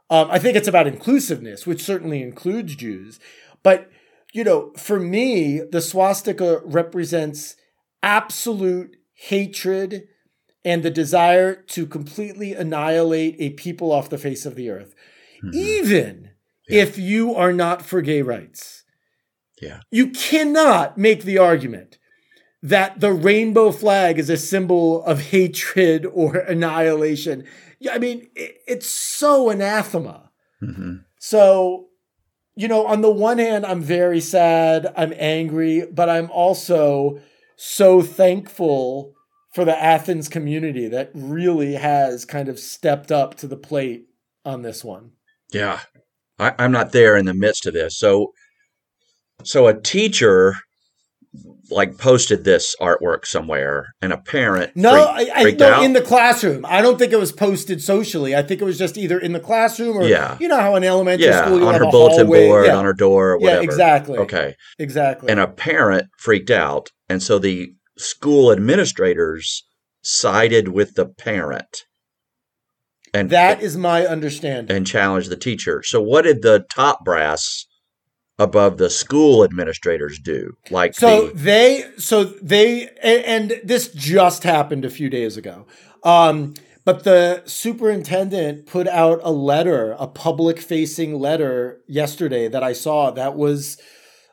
Um, 0.09 0.29
I 0.29 0.37
think 0.37 0.55
it's 0.55 0.67
about 0.67 0.87
inclusiveness, 0.87 1.65
which 1.65 1.83
certainly 1.83 2.21
includes 2.21 2.75
Jews. 2.75 3.19
But, 3.63 3.89
you 4.33 4.43
know, 4.43 4.71
for 4.77 4.99
me, 4.99 5.61
the 5.61 5.81
swastika 5.81 6.61
represents 6.63 7.55
absolute 8.03 8.97
hatred 9.13 10.07
and 10.65 10.83
the 10.83 10.91
desire 10.91 11.55
to 11.55 11.85
completely 11.85 12.53
annihilate 12.53 13.35
a 13.39 13.51
people 13.51 13.91
off 13.91 14.09
the 14.09 14.17
face 14.17 14.45
of 14.45 14.55
the 14.55 14.69
earth, 14.69 14.93
even 15.51 16.29
if 16.67 16.97
you 16.97 17.35
are 17.35 17.53
not 17.53 17.81
for 17.81 18.01
gay 18.01 18.21
rights. 18.21 18.83
Yeah. 19.61 19.81
You 19.91 20.09
cannot 20.09 20.97
make 20.97 21.23
the 21.23 21.37
argument 21.37 21.97
that 22.61 22.99
the 23.01 23.11
rainbow 23.11 23.71
flag 23.71 24.17
is 24.17 24.29
a 24.29 24.37
symbol 24.37 25.03
of 25.03 25.19
hatred 25.19 26.05
or 26.05 26.37
annihilation. 26.49 27.45
Yeah, 27.79 27.93
I 27.93 27.99
mean, 27.99 28.29
it, 28.35 28.57
it's 28.67 28.87
so 28.87 29.49
anathema. 29.49 30.31
hmm 30.59 30.97
So, 31.19 31.87
you 32.55 32.67
know, 32.67 32.85
on 32.85 33.01
the 33.01 33.11
one 33.11 33.37
hand, 33.39 33.65
I'm 33.65 33.81
very 33.81 34.21
sad, 34.21 34.93
I'm 34.95 35.13
angry, 35.17 35.85
but 35.91 36.09
I'm 36.09 36.29
also 36.31 37.19
so 37.55 38.01
thankful 38.01 39.13
for 39.53 39.65
the 39.65 39.77
Athens 39.81 40.29
community 40.29 40.87
that 40.87 41.11
really 41.13 41.73
has 41.73 42.25
kind 42.25 42.49
of 42.49 42.59
stepped 42.59 43.11
up 43.11 43.35
to 43.35 43.47
the 43.47 43.57
plate 43.57 44.07
on 44.45 44.61
this 44.61 44.83
one. 44.83 45.11
Yeah. 45.51 45.81
I, 46.39 46.53
I'm 46.59 46.71
not 46.71 46.91
there 46.91 47.15
in 47.17 47.25
the 47.25 47.33
midst 47.33 47.65
of 47.65 47.73
this. 47.73 47.97
So 47.97 48.31
so 49.43 49.67
a 49.67 49.79
teacher 49.79 50.55
like 51.71 51.97
posted 51.97 52.43
this 52.43 52.75
artwork 52.79 53.25
somewhere 53.25 53.87
and 54.01 54.13
a 54.13 54.17
parent 54.17 54.75
No, 54.75 54.91
freak- 55.15 55.29
I, 55.31 55.39
I 55.39 55.41
freaked 55.41 55.59
no, 55.59 55.81
in 55.81 55.93
the 55.93 56.01
classroom. 56.01 56.65
I 56.67 56.81
don't 56.81 56.99
think 56.99 57.11
it 57.11 57.19
was 57.19 57.31
posted 57.31 57.81
socially. 57.81 58.35
I 58.35 58.43
think 58.43 58.61
it 58.61 58.65
was 58.65 58.77
just 58.77 58.97
either 58.97 59.17
in 59.17 59.33
the 59.33 59.39
classroom 59.39 59.97
or 59.97 60.03
Yeah. 60.03 60.37
you 60.39 60.47
know 60.47 60.59
how 60.59 60.75
in 60.75 60.83
elementary 60.83 61.25
yeah, 61.27 61.45
school 61.45 61.59
you 61.59 61.65
on 61.67 61.73
have 61.73 61.81
her 61.81 61.87
a 61.87 61.91
bulletin 61.91 62.25
hallway. 62.27 62.47
board, 62.47 62.65
yeah. 62.67 62.75
on 62.75 62.85
her 62.85 62.93
door, 62.93 63.33
or 63.35 63.39
yeah, 63.41 63.61
exactly. 63.61 64.17
Okay. 64.19 64.55
exactly. 64.77 65.29
And 65.31 65.39
a 65.39 65.47
parent 65.47 66.07
freaked 66.19 66.51
out. 66.51 66.89
And 67.09 67.23
so 67.23 67.39
the 67.39 67.73
school 67.97 68.51
administrators 68.51 69.63
sided 70.03 70.67
with 70.67 70.93
the 70.95 71.05
parent 71.07 71.83
and 73.13 73.29
that 73.29 73.61
is 73.61 73.77
my 73.77 74.05
understanding. 74.05 74.75
and 74.75 74.87
challenge 74.87 75.27
the 75.27 75.37
teacher. 75.37 75.83
So 75.83 76.01
what 76.01 76.23
did 76.23 76.41
the 76.41 76.65
top 76.69 77.05
brass 77.05 77.65
above 78.39 78.77
the 78.77 78.89
school 78.89 79.43
administrators 79.43 80.19
do? 80.19 80.53
Like 80.71 80.95
So 80.95 81.27
the 81.27 81.33
they, 81.33 81.85
so 81.97 82.23
they, 82.23 82.89
and 83.01 83.61
this 83.63 83.89
just 83.89 84.43
happened 84.43 84.83
a 84.83 84.89
few 84.89 85.09
days 85.09 85.37
ago. 85.37 85.67
Um, 86.03 86.55
but 86.85 87.03
the 87.03 87.43
superintendent 87.45 88.65
put 88.65 88.87
out 88.87 89.21
a 89.23 89.31
letter, 89.31 89.95
a 89.99 90.07
public 90.07 90.59
facing 90.59 91.17
letter 91.17 91.81
yesterday 91.87 92.47
that 92.49 92.63
I 92.63 92.73
saw 92.73 93.11
that 93.11 93.35
was, 93.35 93.77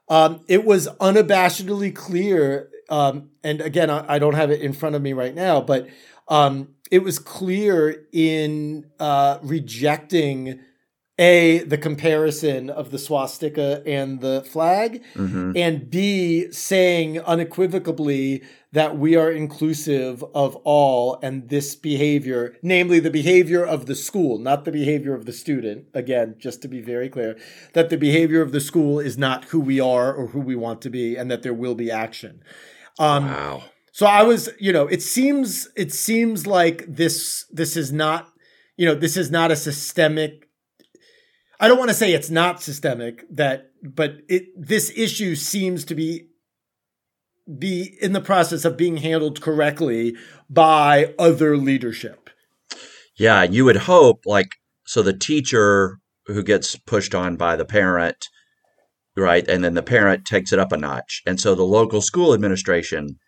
um, 0.08 0.40
it 0.48 0.64
was 0.64 0.88
unabashedly 1.00 1.94
clear. 1.94 2.70
Um, 2.88 3.30
and 3.44 3.60
again, 3.60 3.88
I, 3.88 4.14
I 4.14 4.18
don't 4.18 4.34
have 4.34 4.50
it 4.50 4.62
in 4.62 4.72
front 4.72 4.96
of 4.96 5.02
me 5.02 5.12
right 5.12 5.34
now, 5.34 5.60
but 5.60 5.86
um, 6.26 6.74
it 6.90 7.02
was 7.02 7.18
clear 7.18 8.04
in 8.12 8.86
uh, 8.98 9.38
rejecting 9.42 10.60
a 11.18 11.58
the 11.64 11.76
comparison 11.76 12.70
of 12.70 12.90
the 12.90 12.98
swastika 12.98 13.82
and 13.84 14.22
the 14.22 14.42
flag 14.42 15.02
Mhm. 15.14 15.52
and 15.54 15.90
B, 15.90 16.50
saying 16.50 17.20
unequivocally 17.20 18.42
that 18.72 18.96
we 18.96 19.16
are 19.16 19.30
inclusive 19.30 20.24
of 20.34 20.56
all 20.64 21.18
and 21.22 21.48
this 21.50 21.74
behavior, 21.74 22.56
namely 22.62 23.00
the 23.00 23.10
behavior 23.10 23.62
of 23.62 23.84
the 23.84 23.94
school, 23.94 24.38
not 24.38 24.64
the 24.64 24.72
behavior 24.72 25.12
of 25.14 25.26
the 25.26 25.32
student. 25.32 25.84
Again, 25.92 26.36
just 26.38 26.62
to 26.62 26.68
be 26.68 26.80
very 26.80 27.10
clear, 27.10 27.36
that 27.74 27.90
the 27.90 27.98
behavior 27.98 28.40
of 28.40 28.52
the 28.52 28.60
school 28.60 28.98
is 28.98 29.18
not 29.18 29.44
who 29.46 29.60
we 29.60 29.78
are 29.78 30.14
or 30.14 30.28
who 30.28 30.40
we 30.40 30.56
want 30.56 30.80
to 30.82 30.90
be 30.90 31.16
and 31.16 31.30
that 31.30 31.42
there 31.42 31.52
will 31.52 31.74
be 31.74 31.90
action. 31.90 32.42
Um, 32.98 33.26
wow. 33.26 33.64
So 34.00 34.06
I 34.06 34.22
was, 34.22 34.48
you 34.58 34.72
know, 34.72 34.86
it 34.86 35.02
seems 35.02 35.68
it 35.76 35.92
seems 35.92 36.46
like 36.46 36.86
this 36.88 37.44
this 37.50 37.76
is 37.76 37.92
not, 37.92 38.32
you 38.78 38.86
know, 38.86 38.94
this 38.94 39.14
is 39.14 39.30
not 39.30 39.50
a 39.50 39.56
systemic 39.56 40.48
I 41.60 41.68
don't 41.68 41.76
want 41.76 41.90
to 41.90 41.94
say 41.94 42.14
it's 42.14 42.30
not 42.30 42.62
systemic 42.62 43.26
that 43.30 43.72
but 43.82 44.22
it 44.26 44.44
this 44.56 44.90
issue 44.96 45.34
seems 45.34 45.84
to 45.84 45.94
be 45.94 46.28
be 47.58 47.98
in 48.00 48.14
the 48.14 48.22
process 48.22 48.64
of 48.64 48.78
being 48.78 48.96
handled 48.96 49.42
correctly 49.42 50.16
by 50.48 51.12
other 51.18 51.58
leadership. 51.58 52.30
Yeah, 53.18 53.42
you 53.42 53.66
would 53.66 53.76
hope 53.76 54.22
like 54.24 54.52
so 54.86 55.02
the 55.02 55.12
teacher 55.12 55.98
who 56.24 56.42
gets 56.42 56.74
pushed 56.74 57.14
on 57.14 57.36
by 57.36 57.54
the 57.54 57.66
parent, 57.66 58.28
right? 59.14 59.46
And 59.46 59.62
then 59.62 59.74
the 59.74 59.82
parent 59.82 60.24
takes 60.24 60.54
it 60.54 60.58
up 60.58 60.72
a 60.72 60.78
notch. 60.78 61.20
And 61.26 61.38
so 61.38 61.54
the 61.54 61.64
local 61.64 62.00
school 62.00 62.32
administration 62.32 63.18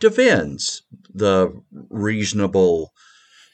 defends 0.00 0.82
the 1.12 1.52
reasonable 1.90 2.90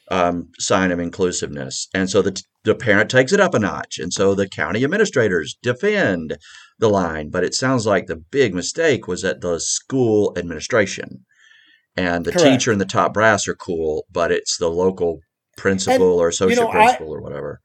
um, 0.09 0.49
sign 0.57 0.91
of 0.91 0.99
inclusiveness. 0.99 1.87
And 1.93 2.09
so 2.09 2.21
the, 2.21 2.41
the 2.63 2.75
parent 2.75 3.09
takes 3.09 3.33
it 3.33 3.39
up 3.39 3.53
a 3.53 3.59
notch. 3.59 3.99
And 3.99 4.13
so 4.13 4.33
the 4.33 4.47
county 4.47 4.83
administrators 4.83 5.57
defend 5.61 6.37
the 6.79 6.89
line. 6.89 7.29
But 7.29 7.43
it 7.43 7.53
sounds 7.53 7.85
like 7.85 8.07
the 8.07 8.15
big 8.15 8.53
mistake 8.53 9.07
was 9.07 9.21
that 9.21 9.41
the 9.41 9.59
school 9.59 10.33
administration 10.37 11.25
and 11.95 12.25
the 12.25 12.31
Correct. 12.31 12.47
teacher 12.47 12.71
and 12.71 12.79
the 12.79 12.85
top 12.85 13.13
brass 13.13 13.47
are 13.47 13.55
cool, 13.55 14.05
but 14.11 14.31
it's 14.31 14.57
the 14.57 14.69
local 14.69 15.19
principal 15.57 16.11
and, 16.11 16.21
or 16.21 16.27
associate 16.29 16.57
you 16.57 16.63
know, 16.63 16.71
principal 16.71 17.11
I, 17.11 17.15
or 17.15 17.21
whatever. 17.21 17.59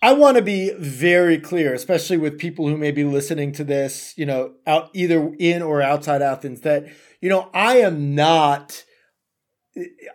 I 0.00 0.12
want 0.12 0.36
to 0.36 0.42
be 0.42 0.72
very 0.78 1.38
clear, 1.38 1.74
especially 1.74 2.16
with 2.16 2.38
people 2.38 2.68
who 2.68 2.76
may 2.76 2.92
be 2.92 3.04
listening 3.04 3.52
to 3.52 3.64
this, 3.64 4.14
you 4.16 4.26
know, 4.26 4.54
out 4.66 4.90
either 4.94 5.32
in 5.38 5.62
or 5.62 5.82
outside 5.82 6.22
Athens, 6.22 6.62
that 6.62 6.86
you 7.22 7.28
know, 7.28 7.48
I 7.54 7.78
am 7.78 8.14
not, 8.14 8.84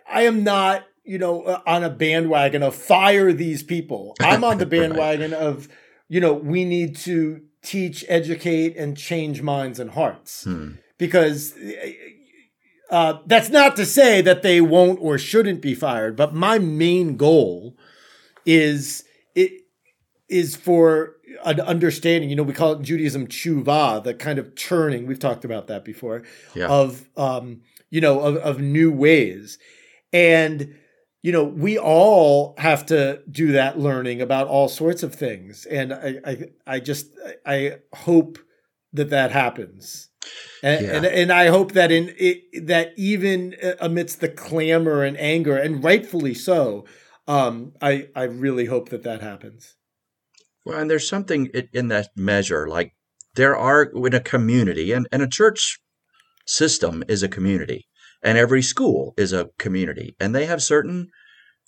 I 0.08 0.22
am 0.22 0.44
not, 0.44 0.86
you 1.04 1.18
know, 1.18 1.42
uh, 1.42 1.62
on 1.66 1.82
a 1.82 1.90
bandwagon 1.90 2.62
of 2.62 2.74
fire 2.74 3.32
these 3.32 3.62
people. 3.62 4.14
I'm 4.20 4.44
on 4.44 4.58
the 4.58 4.66
bandwagon 4.76 5.32
right. 5.32 5.40
of, 5.40 5.68
you 6.08 6.20
know, 6.20 6.34
we 6.34 6.66
need 6.66 6.96
to 6.98 7.40
teach, 7.62 8.04
educate, 8.08 8.76
and 8.76 8.96
change 8.96 9.42
minds 9.42 9.80
and 9.80 9.90
hearts 9.90 10.44
hmm. 10.44 10.72
because. 10.98 11.54
Uh, 12.90 13.18
that's 13.26 13.50
not 13.50 13.76
to 13.76 13.84
say 13.84 14.22
that 14.22 14.42
they 14.42 14.62
won't 14.62 14.98
or 15.02 15.18
shouldn't 15.18 15.60
be 15.60 15.74
fired, 15.74 16.16
but 16.16 16.34
my 16.34 16.58
main 16.58 17.18
goal 17.18 17.76
is 18.46 19.04
it 19.34 19.52
is 20.26 20.56
for 20.56 21.17
an 21.44 21.60
understanding. 21.60 22.30
You 22.30 22.36
know, 22.36 22.42
we 22.42 22.52
call 22.52 22.72
it 22.72 22.78
in 22.78 22.84
Judaism 22.84 23.26
tshuva, 23.26 24.02
the 24.02 24.14
kind 24.14 24.38
of 24.38 24.54
turning. 24.54 25.06
We've 25.06 25.18
talked 25.18 25.44
about 25.44 25.66
that 25.68 25.84
before. 25.84 26.22
Yeah. 26.54 26.68
Of 26.68 27.08
um, 27.16 27.62
you 27.90 28.00
know, 28.00 28.20
of, 28.20 28.36
of 28.36 28.60
new 28.60 28.92
ways, 28.92 29.58
and 30.12 30.74
you 31.22 31.32
know, 31.32 31.44
we 31.44 31.78
all 31.78 32.54
have 32.58 32.86
to 32.86 33.22
do 33.30 33.52
that 33.52 33.78
learning 33.78 34.20
about 34.20 34.46
all 34.46 34.68
sorts 34.68 35.02
of 35.02 35.14
things, 35.14 35.66
and 35.66 35.92
I, 35.92 36.20
I, 36.24 36.50
I 36.66 36.80
just, 36.80 37.08
I 37.44 37.78
hope 37.92 38.38
that 38.92 39.10
that 39.10 39.32
happens. 39.32 40.10
And, 40.62 40.84
yeah. 40.84 40.92
and, 40.92 41.06
and 41.06 41.32
I 41.32 41.46
hope 41.46 41.72
that 41.72 41.90
in 41.90 42.14
it, 42.18 42.66
that 42.66 42.92
even 42.96 43.56
amidst 43.80 44.20
the 44.20 44.28
clamor 44.28 45.02
and 45.02 45.18
anger, 45.18 45.56
and 45.56 45.82
rightfully 45.82 46.34
so, 46.34 46.84
um, 47.26 47.72
I 47.80 48.08
I 48.14 48.24
really 48.24 48.66
hope 48.66 48.90
that 48.90 49.02
that 49.02 49.20
happens. 49.22 49.76
Well, 50.68 50.80
and 50.80 50.90
there's 50.90 51.08
something 51.08 51.46
in 51.72 51.88
that 51.88 52.10
measure, 52.14 52.68
like 52.68 52.92
there 53.36 53.56
are 53.56 53.84
in 53.84 54.12
a 54.12 54.20
community, 54.20 54.92
and, 54.92 55.08
and 55.10 55.22
a 55.22 55.26
church 55.26 55.78
system 56.46 57.02
is 57.08 57.22
a 57.22 57.28
community, 57.28 57.86
and 58.22 58.36
every 58.36 58.60
school 58.60 59.14
is 59.16 59.32
a 59.32 59.48
community, 59.58 60.14
and 60.20 60.34
they 60.34 60.44
have 60.44 60.62
certain 60.62 61.08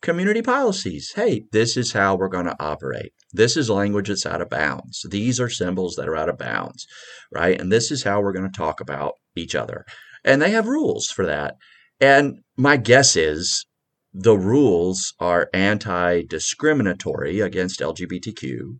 community 0.03 0.43
policies. 0.43 1.13
Hey, 1.17 1.47
this 1.51 1.79
is 1.79 1.93
how 1.93 2.15
we're 2.15 2.29
going 2.29 2.45
to 2.45 2.63
operate. 2.63 3.13
This 3.33 3.57
is 3.57 3.71
language 3.71 4.09
that's 4.09 4.27
out 4.27 4.43
of 4.43 4.51
bounds. 4.51 5.07
These 5.09 5.41
are 5.41 5.49
symbols 5.49 5.95
that 5.95 6.07
are 6.07 6.17
out 6.17 6.29
of 6.29 6.37
bounds, 6.37 6.87
right? 7.33 7.59
And 7.59 7.73
this 7.73 7.91
is 7.91 8.03
how 8.03 8.21
we're 8.21 8.35
going 8.35 8.53
to 8.53 8.55
talk 8.55 8.83
about 8.83 9.15
each 9.35 9.55
other. 9.55 9.87
And 10.27 10.43
they 10.43 10.51
have 10.51 10.69
rules 10.69 11.07
for 11.07 11.25
that. 11.25 11.55
And 12.03 12.41
my 12.55 12.77
guess 12.77 13.17
is 13.17 13.65
the 14.13 14.37
rules 14.37 15.15
are 15.19 15.49
anti 15.55 16.21
discriminatory 16.21 17.41
against 17.41 17.81
LGBTQ 17.81 18.79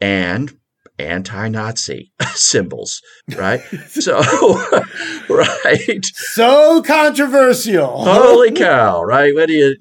and 0.00 0.52
anti-Nazi 1.00 2.12
symbols, 2.34 3.00
right? 3.36 3.60
so, 3.88 4.18
right. 5.28 6.04
So 6.04 6.82
controversial. 6.82 8.04
Holy 8.04 8.52
cow, 8.52 9.02
right? 9.02 9.34
What 9.34 9.46
do 9.46 9.54
you? 9.54 9.76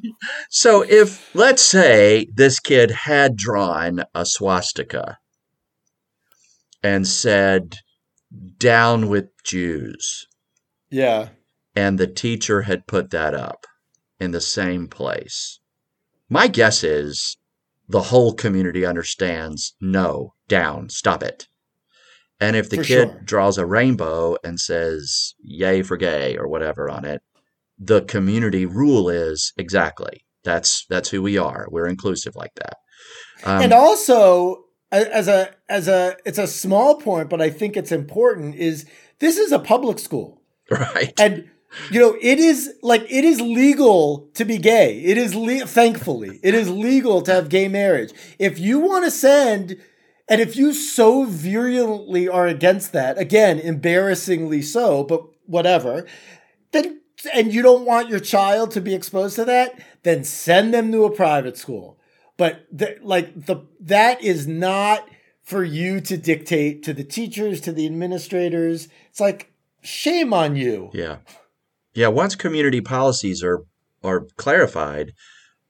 So, 0.49 0.83
if 0.87 1.33
let's 1.35 1.61
say 1.61 2.27
this 2.33 2.59
kid 2.59 2.91
had 2.91 3.35
drawn 3.35 4.03
a 4.15 4.25
swastika 4.25 5.17
and 6.81 7.07
said, 7.07 7.77
"Down 8.57 9.09
with 9.09 9.29
Jews," 9.43 10.27
yeah, 10.89 11.29
and 11.75 11.97
the 11.97 12.07
teacher 12.07 12.63
had 12.63 12.87
put 12.87 13.11
that 13.11 13.33
up 13.33 13.65
in 14.19 14.31
the 14.31 14.41
same 14.41 14.87
place, 14.87 15.59
my 16.29 16.47
guess 16.47 16.83
is 16.83 17.37
the 17.89 18.03
whole 18.03 18.33
community 18.33 18.85
understands 18.85 19.75
no, 19.81 20.35
down, 20.47 20.89
stop 20.89 21.23
it. 21.23 21.47
And 22.39 22.55
if 22.55 22.69
the 22.69 22.77
for 22.77 22.83
kid 22.83 23.09
sure. 23.09 23.21
draws 23.25 23.57
a 23.57 23.65
rainbow 23.65 24.37
and 24.43 24.59
says 24.59 25.33
yay 25.43 25.81
for 25.81 25.97
gay 25.97 26.37
or 26.37 26.47
whatever 26.47 26.89
on 26.89 27.03
it, 27.03 27.21
the 27.77 28.01
community 28.03 28.65
rule 28.65 29.09
is 29.09 29.51
exactly 29.57 30.23
that's 30.43 30.85
that's 30.89 31.09
who 31.09 31.21
we 31.21 31.37
are. 31.37 31.67
We're 31.69 31.87
inclusive 31.87 32.35
like 32.35 32.53
that. 32.55 32.77
Um, 33.43 33.61
and 33.63 33.73
also 33.73 34.65
as 34.91 35.27
a 35.27 35.53
as 35.67 35.87
a 35.87 36.17
it's 36.25 36.37
a 36.37 36.47
small 36.47 36.95
point, 36.95 37.29
but 37.29 37.41
I 37.41 37.49
think 37.49 37.75
it's 37.75 37.91
important 37.91 38.55
is 38.55 38.85
this 39.19 39.37
is 39.37 39.51
a 39.51 39.59
public 39.59 39.99
school. 39.99 40.37
Right. 40.71 41.19
And 41.19 41.49
you 41.91 41.99
know, 41.99 42.17
it 42.21 42.39
is 42.39 42.73
like 42.81 43.03
it 43.09 43.23
is 43.23 43.41
legal 43.41 44.29
to 44.33 44.45
be 44.45 44.57
gay. 44.57 44.99
It 45.01 45.17
is 45.17 45.35
le- 45.35 45.65
thankfully 45.65 46.39
it 46.43 46.53
is 46.53 46.69
legal 46.69 47.21
to 47.21 47.33
have 47.33 47.49
gay 47.49 47.67
marriage. 47.67 48.11
If 48.37 48.59
you 48.59 48.79
want 48.79 49.05
to 49.05 49.11
send, 49.11 49.77
and 50.27 50.41
if 50.41 50.55
you 50.55 50.73
so 50.73 51.25
virulently 51.25 52.27
are 52.27 52.47
against 52.47 52.91
that, 52.93 53.17
again, 53.17 53.59
embarrassingly 53.59 54.61
so, 54.61 55.03
but 55.03 55.23
whatever, 55.45 56.05
then 56.71 57.01
and 57.33 57.53
you 57.53 57.61
don't 57.61 57.85
want 57.85 58.09
your 58.09 58.19
child 58.19 58.71
to 58.71 58.81
be 58.81 58.95
exposed 58.95 59.35
to 59.35 59.45
that, 59.45 59.79
then 60.03 60.23
send 60.23 60.73
them 60.73 60.91
to 60.91 61.05
a 61.05 61.11
private 61.11 61.57
school. 61.57 61.99
But 62.37 62.65
like 63.01 63.45
the 63.45 63.65
that 63.81 64.23
is 64.23 64.47
not 64.47 65.07
for 65.43 65.63
you 65.63 65.99
to 66.01 66.15
dictate 66.15 66.83
to 66.83 66.93
the 66.93 67.03
teachers, 67.03 67.59
to 67.61 67.71
the 67.71 67.85
administrators. 67.85 68.87
It's 69.09 69.19
like 69.19 69.51
shame 69.81 70.33
on 70.33 70.55
you. 70.55 70.91
Yeah. 70.93 71.17
Yeah, 71.99 72.07
once 72.07 72.33
community 72.33 72.79
policies 72.79 73.43
are 73.43 73.65
are 74.05 74.21
clarified, 74.37 75.11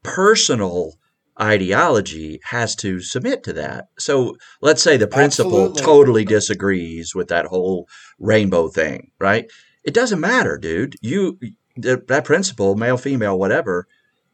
personal 0.04 0.94
ideology 1.42 2.40
has 2.44 2.76
to 2.76 3.00
submit 3.00 3.42
to 3.46 3.54
that. 3.54 3.88
So 3.98 4.36
let's 4.62 4.84
say 4.84 4.96
the 4.96 5.08
principal 5.08 5.70
Absolutely. 5.72 5.82
totally 5.82 6.26
disagrees 6.26 7.16
with 7.16 7.30
that 7.30 7.48
whole 7.48 7.88
rainbow 8.20 8.68
thing, 8.68 9.10
right? 9.18 9.50
It 9.84 9.96
doesn't 9.96 10.20
matter, 10.20 10.60
dude. 10.60 10.98
You 11.02 11.40
that 11.78 12.26
principal, 12.26 12.76
male, 12.76 12.98
female, 12.98 13.40
whatever, 13.40 13.88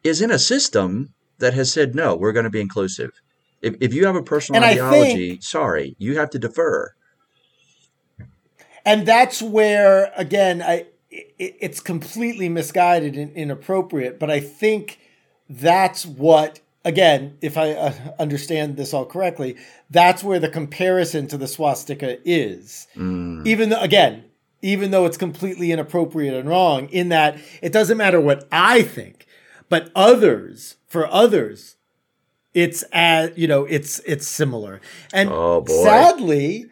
is 0.03 0.21
in 0.21 0.31
a 0.31 0.39
system 0.39 1.13
that 1.38 1.53
has 1.53 1.71
said 1.71 1.95
no, 1.95 2.13
we're 2.13 2.34
going 2.34 2.43
to 2.43 2.50
be 2.50 2.60
inclusive. 2.60 3.21
If 3.62 3.75
if 3.79 3.93
you 3.93 4.06
have 4.06 4.17
a 4.17 4.21
personal 4.21 4.62
and 4.62 4.69
ideology, 4.69 5.29
think, 5.29 5.43
sorry, 5.43 5.96
you 5.98 6.17
have 6.17 6.31
to 6.31 6.39
defer. 6.39 6.93
And 8.83 9.06
that's 9.06 9.41
where 9.41 10.12
again, 10.17 10.62
I 10.62 10.87
it, 11.16 11.56
it's 11.60 11.80
completely 11.80 12.50
misguided 12.50 13.16
and 13.16 13.32
inappropriate. 13.36 14.20
But 14.20 14.30
I 14.30 14.40
think 14.40 15.00
that's 15.50 16.06
what, 16.06 16.60
again, 16.84 17.38
if 17.42 17.58
I 17.58 17.72
uh, 17.72 17.94
understand 18.20 18.78
this 18.78 18.94
all 18.94 19.06
correctly, 19.06 19.56
that's 19.90 20.24
where 20.24 20.40
the 20.40 20.50
comparison 20.50 21.28
to 21.28 21.38
the 21.38 21.48
swastika 21.48 22.18
is. 22.28 22.88
Mm. 22.96 23.46
Even 23.46 23.70
though, 23.70 23.82
again, 23.82 24.26
even 24.62 24.92
though 24.92 25.06
it's 25.06 25.18
completely 25.18 25.72
inappropriate 25.72 26.34
and 26.34 26.50
wrong, 26.50 26.88
in 26.90 27.10
that 27.10 27.38
it 27.62 27.72
doesn't 27.72 27.98
matter 27.98 28.20
what 28.20 28.48
I 28.52 28.82
think, 28.82 29.28
but 29.70 29.92
others, 29.96 30.76
for 30.88 31.08
others, 31.08 31.76
it's 32.54 32.84
as 32.94 33.32
you 33.36 33.48
know, 33.48 33.66
it's 33.66 34.00
it's 34.08 34.26
similar. 34.28 34.82
And 35.13 35.30
oh, 35.30 35.63
sadly, 35.68 36.66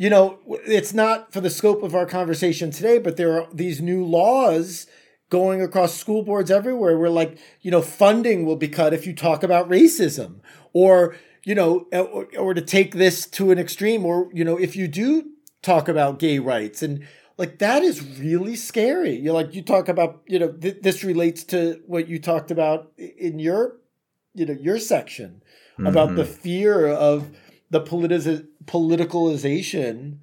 you 0.00 0.08
know, 0.08 0.38
it's 0.64 0.94
not 0.94 1.30
for 1.30 1.42
the 1.42 1.50
scope 1.50 1.82
of 1.82 1.94
our 1.94 2.06
conversation 2.06 2.70
today, 2.70 2.96
but 2.96 3.18
there 3.18 3.38
are 3.38 3.46
these 3.52 3.82
new 3.82 4.02
laws 4.02 4.86
going 5.28 5.60
across 5.60 5.94
school 5.94 6.22
boards 6.22 6.50
everywhere 6.50 6.96
where 6.96 7.10
like, 7.10 7.36
you 7.60 7.70
know, 7.70 7.82
funding 7.82 8.46
will 8.46 8.56
be 8.56 8.66
cut 8.66 8.94
if 8.94 9.06
you 9.06 9.14
talk 9.14 9.42
about 9.42 9.68
racism 9.68 10.40
or, 10.72 11.14
you 11.44 11.54
know, 11.54 11.86
or, 11.92 12.26
or 12.38 12.54
to 12.54 12.62
take 12.62 12.94
this 12.94 13.26
to 13.26 13.50
an 13.50 13.58
extreme 13.58 14.06
or, 14.06 14.30
you 14.32 14.42
know, 14.42 14.56
if 14.56 14.74
you 14.74 14.88
do 14.88 15.32
talk 15.60 15.86
about 15.86 16.18
gay 16.18 16.38
rights 16.38 16.82
and 16.82 17.06
like 17.36 17.58
that 17.58 17.82
is 17.82 18.02
really 18.18 18.56
scary. 18.56 19.16
You 19.16 19.34
like 19.34 19.54
you 19.54 19.60
talk 19.60 19.90
about 19.90 20.22
you 20.26 20.38
know 20.38 20.52
th- 20.52 20.80
this 20.80 21.04
relates 21.04 21.44
to 21.44 21.82
what 21.86 22.08
you 22.08 22.18
talked 22.18 22.50
about 22.50 22.90
in 22.96 23.38
your 23.38 23.76
you 24.32 24.46
know 24.46 24.54
your 24.54 24.78
section 24.78 25.42
mm-hmm. 25.72 25.86
about 25.86 26.16
the 26.16 26.24
mm-hmm. 26.24 26.40
fear 26.40 26.86
of 26.86 27.30
the 27.70 27.80
politiz- 27.80 28.46
politicalization 28.64 30.18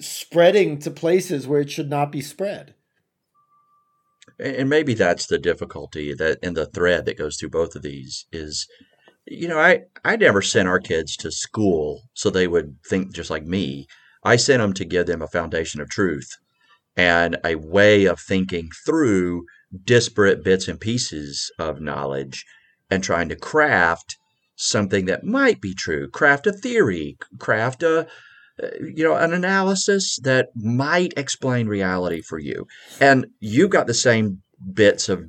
spreading 0.00 0.78
to 0.78 0.90
places 0.90 1.46
where 1.46 1.60
it 1.60 1.70
should 1.70 1.90
not 1.90 2.12
be 2.12 2.20
spread. 2.20 2.74
And 4.38 4.68
maybe 4.68 4.94
that's 4.94 5.26
the 5.26 5.38
difficulty 5.38 6.14
that 6.14 6.38
in 6.42 6.54
the 6.54 6.66
thread 6.66 7.06
that 7.06 7.18
goes 7.18 7.36
through 7.36 7.50
both 7.50 7.74
of 7.74 7.82
these 7.82 8.26
is 8.32 8.68
you 9.30 9.46
know, 9.46 9.58
I 9.58 9.82
I 10.04 10.16
never 10.16 10.42
sent 10.42 10.68
our 10.68 10.80
kids 10.80 11.16
to 11.18 11.30
school 11.30 12.02
so 12.14 12.30
they 12.30 12.46
would 12.46 12.76
think 12.86 13.14
just 13.14 13.30
like 13.30 13.44
me. 13.44 13.86
I 14.24 14.36
sent 14.36 14.60
them 14.60 14.72
to 14.74 14.84
give 14.84 15.06
them 15.06 15.22
a 15.22 15.28
foundation 15.28 15.80
of 15.80 15.90
truth 15.90 16.30
and 16.96 17.36
a 17.44 17.54
way 17.54 18.06
of 18.06 18.20
thinking 18.20 18.70
through 18.84 19.44
disparate 19.84 20.42
bits 20.42 20.66
and 20.66 20.80
pieces 20.80 21.50
of 21.58 21.80
knowledge 21.80 22.44
and 22.90 23.04
trying 23.04 23.28
to 23.28 23.36
craft 23.36 24.17
something 24.58 25.06
that 25.06 25.24
might 25.24 25.60
be 25.60 25.72
true, 25.72 26.08
craft 26.08 26.46
a 26.46 26.52
theory, 26.52 27.16
craft 27.38 27.82
a 27.82 28.06
you 28.80 29.04
know 29.04 29.14
an 29.14 29.32
analysis 29.32 30.18
that 30.22 30.48
might 30.54 31.14
explain 31.16 31.68
reality 31.68 32.20
for 32.20 32.38
you. 32.38 32.66
And 33.00 33.26
you've 33.40 33.70
got 33.70 33.86
the 33.86 33.94
same 33.94 34.42
bits 34.74 35.08
of 35.08 35.24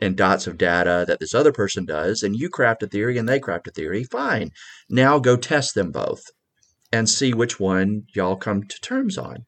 and 0.00 0.16
dots 0.16 0.46
of 0.46 0.56
data 0.56 1.04
that 1.08 1.18
this 1.18 1.34
other 1.34 1.52
person 1.52 1.84
does, 1.84 2.22
and 2.22 2.36
you 2.36 2.48
craft 2.48 2.84
a 2.84 2.86
theory 2.86 3.18
and 3.18 3.28
they 3.28 3.40
craft 3.40 3.66
a 3.66 3.72
theory, 3.72 4.04
fine. 4.04 4.50
Now 4.88 5.18
go 5.18 5.36
test 5.36 5.74
them 5.74 5.90
both 5.90 6.22
and 6.92 7.08
see 7.08 7.34
which 7.34 7.58
one 7.58 8.04
y'all 8.14 8.36
come 8.36 8.62
to 8.62 8.80
terms 8.80 9.18
on. 9.18 9.44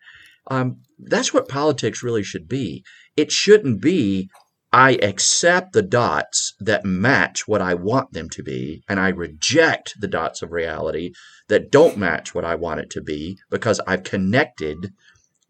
Um, 0.50 0.80
that's 0.98 1.32
what 1.32 1.48
politics 1.48 2.02
really 2.02 2.24
should 2.24 2.48
be. 2.48 2.82
It 3.16 3.30
shouldn't 3.30 3.80
be, 3.80 4.28
I 4.72 4.92
accept 5.02 5.72
the 5.72 5.82
dots 5.82 6.54
that 6.60 6.84
match 6.84 7.48
what 7.48 7.60
I 7.60 7.74
want 7.74 8.12
them 8.12 8.28
to 8.30 8.42
be, 8.42 8.84
and 8.88 9.00
I 9.00 9.08
reject 9.08 10.00
the 10.00 10.06
dots 10.06 10.42
of 10.42 10.52
reality 10.52 11.12
that 11.48 11.72
don't 11.72 11.96
match 11.96 12.34
what 12.34 12.44
I 12.44 12.54
want 12.54 12.80
it 12.80 12.90
to 12.90 13.00
be 13.00 13.38
because 13.50 13.80
I've 13.86 14.04
connected 14.04 14.92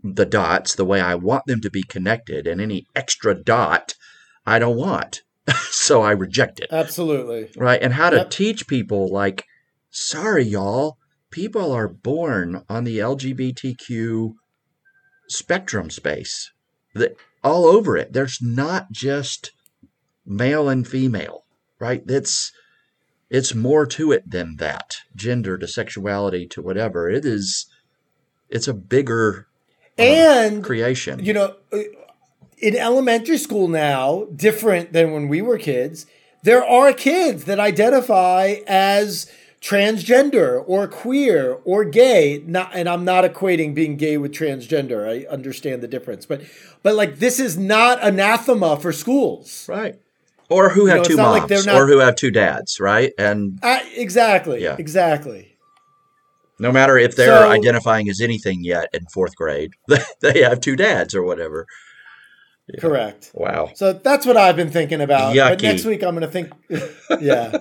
the 0.02 0.24
dots 0.24 0.74
the 0.74 0.86
way 0.86 1.00
I 1.00 1.14
want 1.16 1.44
them 1.46 1.60
to 1.60 1.70
be 1.70 1.82
connected, 1.82 2.46
and 2.46 2.60
any 2.60 2.86
extra 2.96 3.34
dot 3.34 3.94
I 4.46 4.58
don't 4.58 4.76
want. 4.76 5.22
so 5.70 6.02
I 6.02 6.12
reject 6.12 6.60
it. 6.60 6.68
Absolutely. 6.70 7.50
Right. 7.56 7.82
And 7.82 7.94
how 7.94 8.10
to 8.10 8.18
yep. 8.18 8.30
teach 8.30 8.66
people, 8.66 9.08
like, 9.10 9.44
sorry, 9.90 10.44
y'all, 10.44 10.98
people 11.30 11.72
are 11.72 11.88
born 11.88 12.64
on 12.68 12.84
the 12.84 12.98
LGBTQ 12.98 14.34
spectrum 15.28 15.90
space, 15.90 16.50
the, 16.94 17.14
all 17.42 17.66
over 17.66 17.96
it. 17.96 18.12
There's 18.12 18.38
not 18.40 18.92
just 18.92 19.52
male 20.26 20.68
and 20.68 20.86
female, 20.86 21.44
right? 21.78 22.02
It's 22.06 22.52
it's 23.28 23.54
more 23.54 23.86
to 23.86 24.12
it 24.12 24.28
than 24.28 24.56
that. 24.56 24.96
Gender 25.14 25.56
to 25.56 25.68
sexuality 25.68 26.46
to 26.48 26.62
whatever. 26.62 27.08
It 27.08 27.24
is. 27.24 27.66
It's 28.48 28.66
a 28.66 28.74
bigger 28.74 29.46
um, 29.98 30.04
and 30.04 30.64
creation. 30.64 31.24
You 31.24 31.32
know, 31.34 31.56
in 32.58 32.76
elementary 32.76 33.38
school 33.38 33.68
now, 33.68 34.26
different 34.34 34.92
than 34.92 35.12
when 35.12 35.28
we 35.28 35.40
were 35.40 35.58
kids, 35.58 36.06
there 36.42 36.64
are 36.64 36.92
kids 36.92 37.44
that 37.44 37.60
identify 37.60 38.56
as 38.66 39.30
transgender 39.60 40.64
or 40.66 40.88
queer 40.88 41.58
or 41.64 41.84
gay 41.84 42.42
not 42.46 42.70
and 42.74 42.88
i'm 42.88 43.04
not 43.04 43.24
equating 43.24 43.74
being 43.74 43.94
gay 43.96 44.16
with 44.16 44.32
transgender 44.32 45.06
i 45.06 45.26
understand 45.30 45.82
the 45.82 45.88
difference 45.88 46.24
but 46.24 46.40
but 46.82 46.94
like 46.94 47.18
this 47.18 47.38
is 47.38 47.58
not 47.58 48.02
anathema 48.02 48.78
for 48.80 48.90
schools 48.90 49.66
right 49.68 50.00
or 50.48 50.70
who 50.70 50.86
have 50.86 50.96
you 50.96 51.02
know, 51.02 51.08
two 51.08 51.16
moms 51.16 51.50
like 51.50 51.66
not, 51.66 51.76
or 51.76 51.86
who 51.86 51.98
have 51.98 52.16
two 52.16 52.30
dads 52.30 52.80
right 52.80 53.12
and 53.18 53.58
uh, 53.62 53.80
exactly 53.94 54.62
yeah. 54.62 54.76
exactly 54.78 55.54
no 56.58 56.72
matter 56.72 56.96
if 56.96 57.14
they're 57.14 57.42
so, 57.42 57.50
identifying 57.50 58.08
as 58.08 58.22
anything 58.22 58.64
yet 58.64 58.88
in 58.94 59.04
fourth 59.12 59.36
grade 59.36 59.72
they 60.22 60.40
have 60.40 60.60
two 60.60 60.74
dads 60.74 61.14
or 61.14 61.22
whatever 61.22 61.66
yeah. 62.72 62.80
Correct. 62.80 63.32
Wow. 63.34 63.72
So 63.74 63.92
that's 63.92 64.24
what 64.24 64.36
I've 64.36 64.54
been 64.54 64.70
thinking 64.70 65.00
about. 65.00 65.34
Yucky. 65.34 65.48
But 65.48 65.62
next 65.62 65.84
week 65.84 66.04
I'm 66.04 66.14
going 66.14 66.20
to 66.20 66.28
think. 66.28 66.52
yeah. 67.20 67.58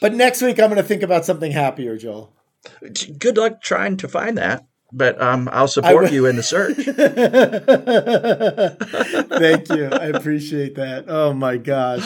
But 0.00 0.14
next 0.14 0.42
week 0.42 0.58
I'm 0.58 0.70
going 0.70 0.76
to 0.76 0.82
think 0.82 1.02
about 1.02 1.24
something 1.24 1.52
happier, 1.52 1.96
Joel. 1.96 2.32
Good 3.18 3.36
luck 3.36 3.62
trying 3.62 3.96
to 3.98 4.08
find 4.08 4.36
that. 4.38 4.66
But 4.92 5.20
um, 5.20 5.48
I'll 5.52 5.68
support 5.68 6.12
you 6.12 6.26
in 6.26 6.36
the 6.36 6.42
search. 6.44 6.76
Thank 9.38 9.68
you. 9.68 9.86
I 9.86 10.06
appreciate 10.16 10.76
that. 10.76 11.06
Oh 11.08 11.32
my 11.32 11.56
gosh. 11.56 12.04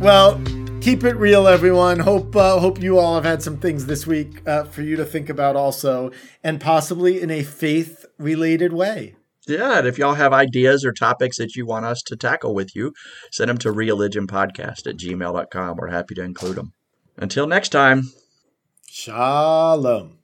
Well, 0.00 0.42
keep 0.80 1.04
it 1.04 1.14
real, 1.14 1.46
everyone. 1.46 2.00
Hope 2.00 2.34
uh, 2.34 2.58
hope 2.58 2.82
you 2.82 2.98
all 2.98 3.14
have 3.14 3.24
had 3.24 3.40
some 3.40 3.58
things 3.58 3.86
this 3.86 4.04
week 4.04 4.42
uh, 4.48 4.64
for 4.64 4.82
you 4.82 4.96
to 4.96 5.04
think 5.04 5.28
about, 5.28 5.54
also, 5.54 6.10
and 6.42 6.60
possibly 6.60 7.20
in 7.20 7.30
a 7.30 7.44
faith 7.44 8.04
related 8.18 8.72
way. 8.72 9.14
Yeah, 9.48 9.78
and 9.78 9.88
if 9.88 9.98
y'all 9.98 10.14
have 10.14 10.32
ideas 10.32 10.84
or 10.84 10.92
topics 10.92 11.38
that 11.38 11.56
you 11.56 11.66
want 11.66 11.84
us 11.84 12.00
to 12.02 12.16
tackle 12.16 12.54
with 12.54 12.76
you, 12.76 12.92
send 13.32 13.50
them 13.50 13.58
to 13.58 13.72
religionpodcast 13.72 14.86
at 14.86 14.96
gmail.com. 14.96 15.76
We're 15.76 15.88
happy 15.88 16.14
to 16.14 16.22
include 16.22 16.56
them. 16.56 16.72
Until 17.16 17.46
next 17.46 17.70
time, 17.70 18.12
Shalom. 18.88 20.18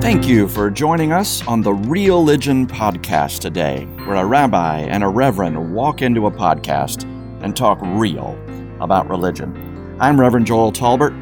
Thank 0.00 0.26
you 0.26 0.48
for 0.48 0.70
joining 0.70 1.12
us 1.12 1.46
on 1.46 1.60
the 1.60 1.74
Religion 1.74 2.66
Podcast 2.66 3.40
today, 3.40 3.84
where 4.06 4.16
a 4.16 4.24
rabbi 4.24 4.78
and 4.80 5.04
a 5.04 5.08
reverend 5.08 5.74
walk 5.74 6.02
into 6.02 6.26
a 6.26 6.30
podcast 6.30 7.04
and 7.42 7.54
talk 7.54 7.78
real 7.82 8.36
about 8.80 9.08
religion. 9.08 9.96
I'm 10.00 10.18
Reverend 10.18 10.46
Joel 10.46 10.72
Talbert, 10.72 11.12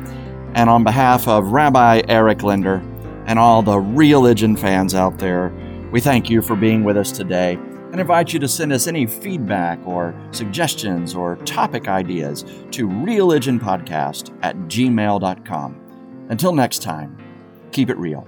and 0.54 0.70
on 0.70 0.84
behalf 0.84 1.28
of 1.28 1.48
Rabbi 1.48 2.02
Eric 2.08 2.42
Linder 2.42 2.80
and 3.28 3.38
all 3.38 3.62
the 3.62 3.78
religion 3.78 4.56
fans 4.56 4.94
out 4.94 5.18
there, 5.18 5.52
we 5.92 6.00
thank 6.00 6.30
you 6.30 6.40
for 6.40 6.56
being 6.56 6.82
with 6.82 6.96
us 6.96 7.12
today 7.12 7.58
and 7.92 8.00
invite 8.00 8.32
you 8.32 8.38
to 8.38 8.48
send 8.48 8.72
us 8.72 8.86
any 8.86 9.06
feedback 9.06 9.78
or 9.86 10.14
suggestions 10.30 11.14
or 11.14 11.36
topic 11.44 11.88
ideas 11.88 12.42
to 12.70 12.88
religionpodcast 12.88 14.36
at 14.42 14.56
gmail.com. 14.56 16.26
Until 16.30 16.52
next 16.52 16.82
time, 16.82 17.16
keep 17.70 17.90
it 17.90 17.98
real. 17.98 18.26